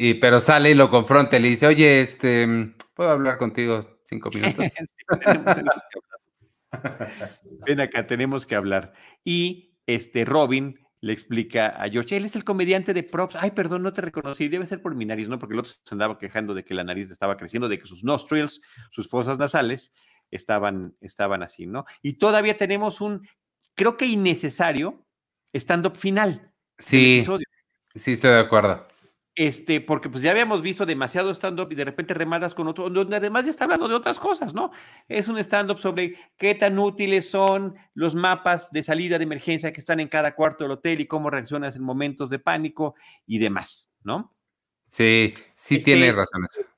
[0.01, 2.47] Y, pero sale y lo confronta y le dice, oye, este,
[2.93, 4.65] ¿puedo hablar contigo cinco minutos?
[7.67, 8.93] Ven acá, tenemos que hablar.
[9.25, 13.83] Y este Robin le explica a George, él es el comediante de props, ay, perdón,
[13.83, 15.37] no te reconocí, debe ser por mi nariz, ¿no?
[15.37, 18.05] Porque el otro se andaba quejando de que la nariz estaba creciendo, de que sus
[18.05, 19.91] nostrils, sus fosas nasales,
[20.31, 21.83] estaban, estaban así, ¿no?
[22.01, 23.27] Y todavía tenemos un,
[23.75, 25.05] creo que innecesario,
[25.53, 26.53] stand-up final.
[26.77, 27.25] Sí,
[27.95, 28.87] sí, estoy de acuerdo
[29.39, 33.15] este, porque pues ya habíamos visto demasiado stand-up y de repente remadas con otro, donde
[33.15, 34.71] además ya está hablando de otras cosas, ¿no?
[35.07, 39.79] Es un stand-up sobre qué tan útiles son los mapas de salida de emergencia que
[39.79, 43.89] están en cada cuarto del hotel y cómo reaccionas en momentos de pánico y demás,
[44.03, 44.35] ¿no?
[44.83, 46.69] Sí, sí tiene este, razón eso.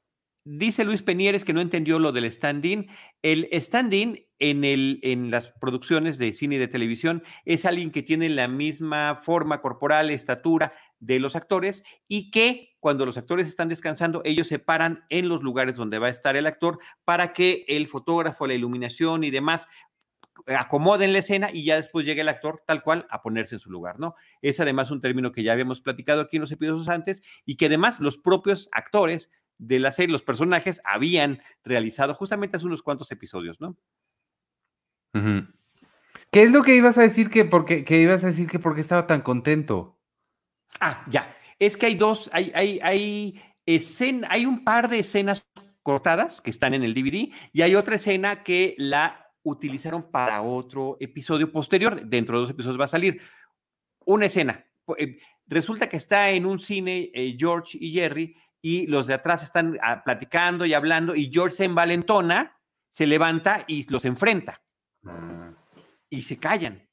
[0.43, 2.91] Dice Luis Penieres que no entendió lo del stand-in.
[3.24, 8.30] El stand-in en, en las producciones de cine y de televisión es alguien que tiene
[8.30, 14.22] la misma forma corporal, estatura de los actores y que cuando los actores están descansando,
[14.24, 17.88] ellos se paran en los lugares donde va a estar el actor para que el
[17.88, 19.68] fotógrafo, la iluminación y demás
[20.47, 23.70] acomoden la escena y ya después llegue el actor tal cual a ponerse en su
[23.70, 24.16] lugar, ¿no?
[24.41, 27.66] Es además un término que ya habíamos platicado aquí en los episodios antes y que
[27.66, 33.12] además los propios actores de la serie, los personajes habían realizado justamente hace unos cuantos
[33.12, 33.78] episodios, ¿no?
[36.32, 38.82] ¿Qué es lo que ibas a decir que porque que ibas a decir que porque
[38.82, 40.01] estaba tan contento?
[40.80, 41.36] Ah, ya.
[41.59, 45.47] Es que hay dos, hay, hay, hay, escena, hay un par de escenas
[45.84, 50.97] cortadas que están en el DVD y hay otra escena que la utilizaron para otro
[50.99, 52.01] episodio posterior.
[52.05, 53.22] Dentro de dos episodios va a salir
[54.05, 54.65] una escena.
[54.97, 55.17] Eh,
[55.47, 59.78] resulta que está en un cine eh, George y Jerry y los de atrás están
[59.82, 62.59] ah, platicando y hablando y George se envalentona,
[62.89, 64.61] se levanta y los enfrenta.
[65.05, 65.53] Ah.
[66.09, 66.88] Y se callan.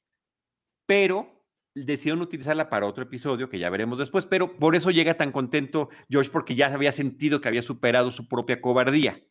[0.85, 1.38] Pero
[1.75, 5.89] decidieron utilizarla para otro episodio que ya veremos después, pero por eso llega tan contento
[6.09, 9.21] George porque ya había sentido que había superado su propia cobardía.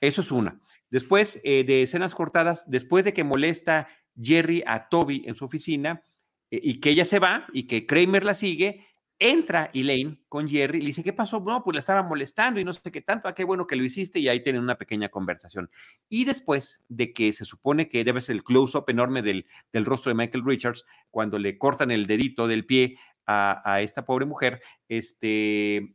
[0.00, 0.60] Eso es una.
[0.90, 3.88] Después eh, de escenas cortadas, después de que molesta
[4.20, 6.04] Jerry a Toby en su oficina
[6.50, 8.86] eh, y que ella se va y que Kramer la sigue,
[9.18, 11.40] entra Elaine con Jerry y le dice, ¿qué pasó?
[11.40, 13.84] No, pues la estaba molestando y no sé qué tanto, ah, qué bueno que lo
[13.84, 15.70] hiciste y ahí tienen una pequeña conversación.
[16.08, 20.10] Y después de que se supone que debe ser el close-up enorme del, del, rostro
[20.10, 24.60] de Michael Richards, cuando le cortan el dedito del pie a, a esta pobre mujer,
[24.88, 25.94] este,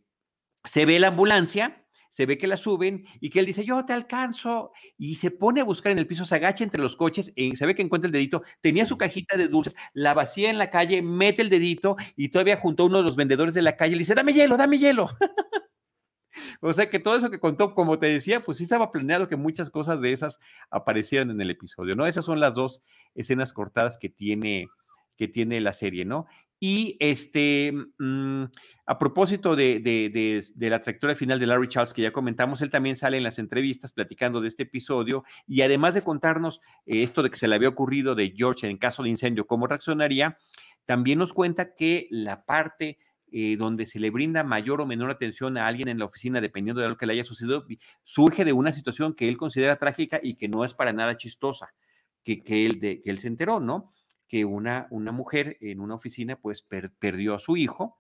[0.64, 3.94] se ve la ambulancia se ve que la suben y que él dice, yo te
[3.94, 7.56] alcanzo, y se pone a buscar en el piso, se agacha entre los coches, y
[7.56, 10.70] se ve que encuentra el dedito, tenía su cajita de dulces, la vacía en la
[10.70, 13.94] calle, mete el dedito y todavía junto a uno de los vendedores de la calle,
[13.94, 15.10] le dice, dame hielo, dame hielo.
[16.62, 19.36] o sea que todo eso que contó, como te decía, pues sí estaba planeado que
[19.36, 20.40] muchas cosas de esas
[20.70, 22.08] aparecieran en el episodio, ¿no?
[22.08, 22.82] Esas son las dos
[23.16, 24.68] escenas cortadas que tiene
[25.20, 26.28] que tiene la serie, ¿no?
[26.62, 28.44] Y este, mm,
[28.86, 33.18] a propósito de, la trayectoria final de Larry Charles, que ya comentamos, él también sale
[33.18, 37.36] en las entrevistas platicando de este episodio y además de contarnos eh, esto de que
[37.36, 40.38] se le había ocurrido de George en caso de incendio, cómo reaccionaría,
[40.86, 42.98] también nos cuenta que la parte
[43.30, 46.82] eh, donde se le brinda mayor o menor atención a alguien en la oficina, dependiendo
[46.82, 47.66] de lo que le haya sucedido,
[48.06, 51.74] surge de una situación que él considera trágica y que no es para nada chistosa,
[52.24, 53.94] que, que, él, de, que él se enteró, ¿no?
[54.30, 58.00] Que una, una mujer en una oficina pues perdió a su hijo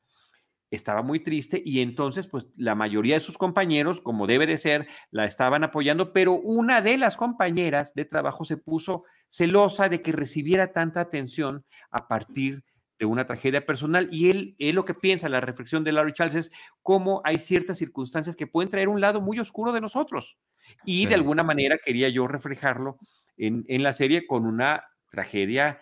[0.71, 4.87] estaba muy triste y entonces pues la mayoría de sus compañeros, como debe de ser,
[5.11, 10.11] la estaban apoyando, pero una de las compañeras de trabajo se puso celosa de que
[10.11, 12.63] recibiera tanta atención a partir
[12.99, 14.09] de una tragedia personal.
[14.11, 16.51] Y él, él lo que piensa, la reflexión de Larry Charles es
[16.81, 20.37] cómo hay ciertas circunstancias que pueden traer un lado muy oscuro de nosotros.
[20.85, 22.99] Y de alguna manera quería yo reflejarlo
[23.37, 25.79] en, en la serie con una tragedia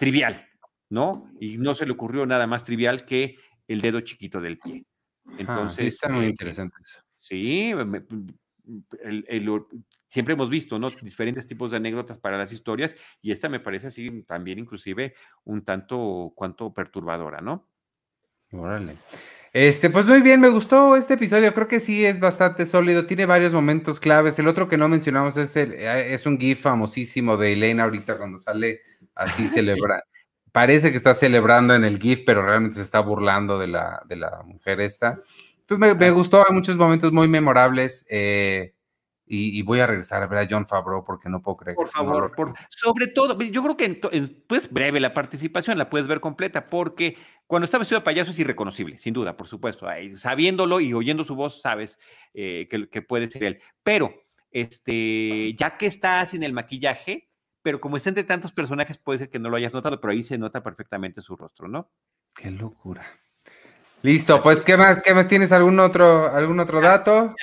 [0.00, 0.48] trivial,
[0.88, 1.30] ¿no?
[1.38, 3.36] Y no se le ocurrió nada más trivial que
[3.68, 4.86] el dedo chiquito del pie.
[5.36, 7.00] Entonces, sí, muy interesante eso.
[7.12, 7.72] Sí,
[10.08, 10.88] siempre hemos visto, ¿no?
[10.88, 15.62] Diferentes tipos de anécdotas para las historias y esta me parece así también inclusive un
[15.64, 17.68] tanto cuanto perturbadora, ¿no?
[18.52, 18.96] Órale.
[19.52, 23.26] Este, pues muy bien, me gustó este episodio, creo que sí es bastante sólido, tiene
[23.26, 24.38] varios momentos claves.
[24.38, 28.16] El otro que no mencionamos es, el, eh, es un GIF famosísimo de Elaine ahorita
[28.16, 28.82] cuando sale
[29.14, 30.04] así celebra.
[30.52, 34.16] Parece que está celebrando en el GIF, pero realmente se está burlando de la, de
[34.16, 35.20] la mujer esta.
[35.60, 38.06] Entonces me, gustó, hay muchos momentos muy memorables.
[38.08, 38.74] Eh,
[39.32, 41.76] y, voy a regresar a ver a John Favreau porque no puedo creer.
[41.76, 46.08] Por favor, por, sobre todo, yo creo que en, pues breve la participación la puedes
[46.08, 47.16] ver completa porque
[47.46, 49.86] cuando está vestido de payaso es irreconocible, sin duda, por supuesto.
[50.16, 52.00] sabiéndolo y oyendo su voz, sabes
[52.34, 53.62] eh, que, que, puede ser él.
[53.84, 54.12] Pero,
[54.50, 57.30] este, ya que está sin el maquillaje,
[57.62, 60.24] pero como está entre tantos personajes, puede ser que no lo hayas notado, pero ahí
[60.24, 61.88] se nota perfectamente su rostro, ¿no?
[62.34, 63.06] Qué locura.
[64.02, 65.02] Listo, pues, ¿qué más?
[65.02, 65.52] ¿Qué más tienes?
[65.52, 67.34] ¿Algún otro, algún otro dato?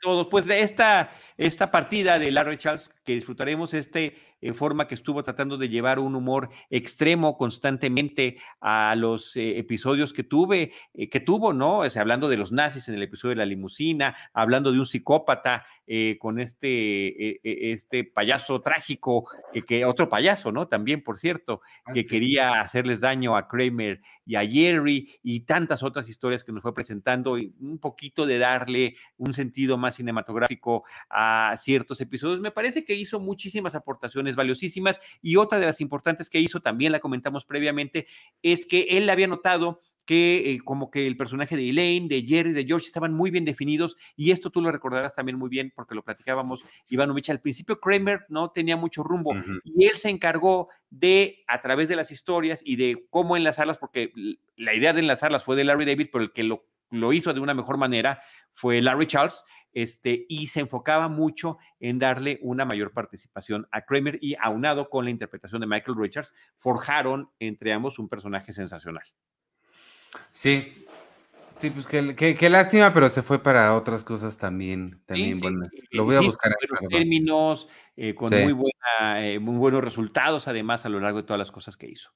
[0.00, 5.22] Todos, pues esta, esta partida de Larry Charles que disfrutaremos, este eh, forma que estuvo
[5.22, 11.20] tratando de llevar un humor extremo constantemente a los eh, episodios que tuve, eh, que
[11.20, 11.88] tuvo, ¿no?
[11.90, 15.66] Sea, hablando de los nazis en el episodio de la limusina, hablando de un psicópata
[16.20, 20.68] con este, este payaso trágico, que, que, otro payaso, ¿no?
[20.68, 25.82] También, por cierto, ah, que quería hacerles daño a Kramer y a Jerry y tantas
[25.82, 30.84] otras historias que nos fue presentando y un poquito de darle un sentido más cinematográfico
[31.08, 32.40] a ciertos episodios.
[32.40, 36.92] Me parece que hizo muchísimas aportaciones valiosísimas y otra de las importantes que hizo, también
[36.92, 38.06] la comentamos previamente,
[38.42, 42.52] es que él había notado que eh, como que el personaje de Elaine, de Jerry,
[42.52, 45.94] de George estaban muy bien definidos y esto tú lo recordarás también muy bien porque
[45.94, 51.44] lo platicábamos Ivanovich al principio Kramer no tenía mucho rumbo y él se encargó de
[51.46, 54.12] a través de las historias y de cómo enlazarlas porque
[54.56, 57.40] la idea de enlazarlas fue de Larry David pero el que lo, lo hizo de
[57.40, 58.22] una mejor manera
[58.52, 64.18] fue Larry Charles este, y se enfocaba mucho en darle una mayor participación a Kramer
[64.20, 69.04] y aunado con la interpretación de Michael Richards, forjaron entre ambos un personaje sensacional.
[70.32, 70.86] Sí,
[71.56, 75.72] sí, pues qué, lástima, pero se fue para otras cosas también, también buenas.
[75.92, 76.52] Lo voy a buscar.
[76.80, 81.24] En términos, eh, con muy, buena, eh, muy buenos resultados, además, a lo largo de
[81.24, 82.10] todas las cosas que hizo.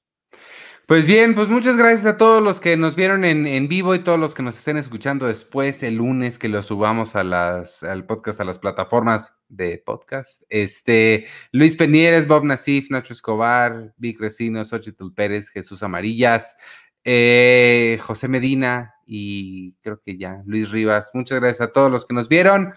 [0.87, 4.19] Pues bien, pues muchas gracias a todos los que nos vieron en, vivo y todos
[4.19, 8.59] los que nos estén escuchando después el lunes que lo subamos al podcast, a las
[8.59, 10.43] plataformas de podcast.
[10.47, 16.55] Este, Luis Penieres, Bob Nasif, Nacho Escobar, Vic Resino, Xochitl Pérez, Jesús Amarillas,
[17.03, 21.09] eh, José Medina y creo que ya, Luis Rivas.
[21.15, 22.75] Muchas gracias a todos los que nos vieron.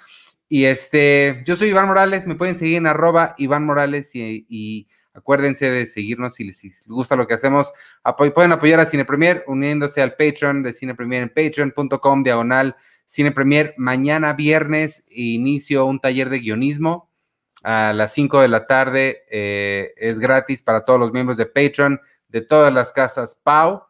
[0.49, 4.89] Y este, yo soy Iván Morales, me pueden seguir en arroba Iván Morales y
[5.19, 7.73] Acuérdense de seguirnos si les, gusta lo que hacemos.
[8.35, 13.33] pueden apoyar a Cine Premier uniéndose al Patreon de Cine Premier en patreon.com diagonal Cine
[13.33, 13.75] Premier.
[13.77, 17.11] Mañana viernes inicio un taller de guionismo
[17.65, 19.25] a las 5 de la tarde.
[19.31, 23.83] Eh, es gratis para todos los miembros de Patreon de todas las casas Pau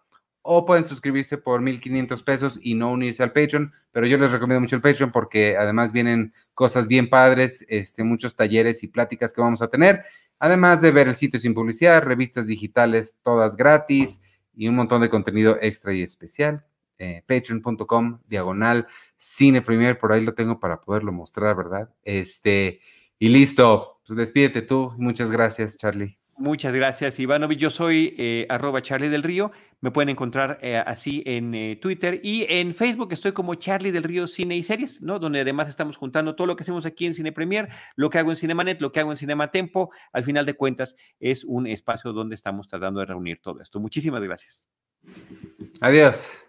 [0.50, 4.62] o pueden suscribirse por 1.500 pesos y no unirse al Patreon, pero yo les recomiendo
[4.62, 9.42] mucho el Patreon porque además vienen cosas bien padres, este, muchos talleres y pláticas que
[9.42, 10.04] vamos a tener,
[10.38, 14.22] además de ver el sitio sin publicidad, revistas digitales todas gratis
[14.54, 16.64] y un montón de contenido extra y especial.
[17.00, 21.94] Eh, patreon.com diagonal cine premier, por ahí lo tengo para poderlo mostrar, ¿verdad?
[22.02, 22.80] Este,
[23.20, 26.18] y listo, pues despídete tú, muchas gracias, Charlie.
[26.36, 27.58] Muchas gracias, Ivanovic.
[27.58, 29.50] Yo soy eh, arroba Charlie del Río.
[29.80, 34.02] Me pueden encontrar eh, así en eh, Twitter y en Facebook estoy como Charlie del
[34.02, 35.18] Río Cine y Series, ¿no?
[35.18, 38.30] Donde además estamos juntando todo lo que hacemos aquí en Cine Premier, lo que hago
[38.30, 39.90] en Cinemanet, lo que hago en Cinema Tempo.
[40.12, 43.78] Al final de cuentas, es un espacio donde estamos tratando de reunir todo esto.
[43.78, 44.68] Muchísimas gracias.
[45.80, 46.47] Adiós.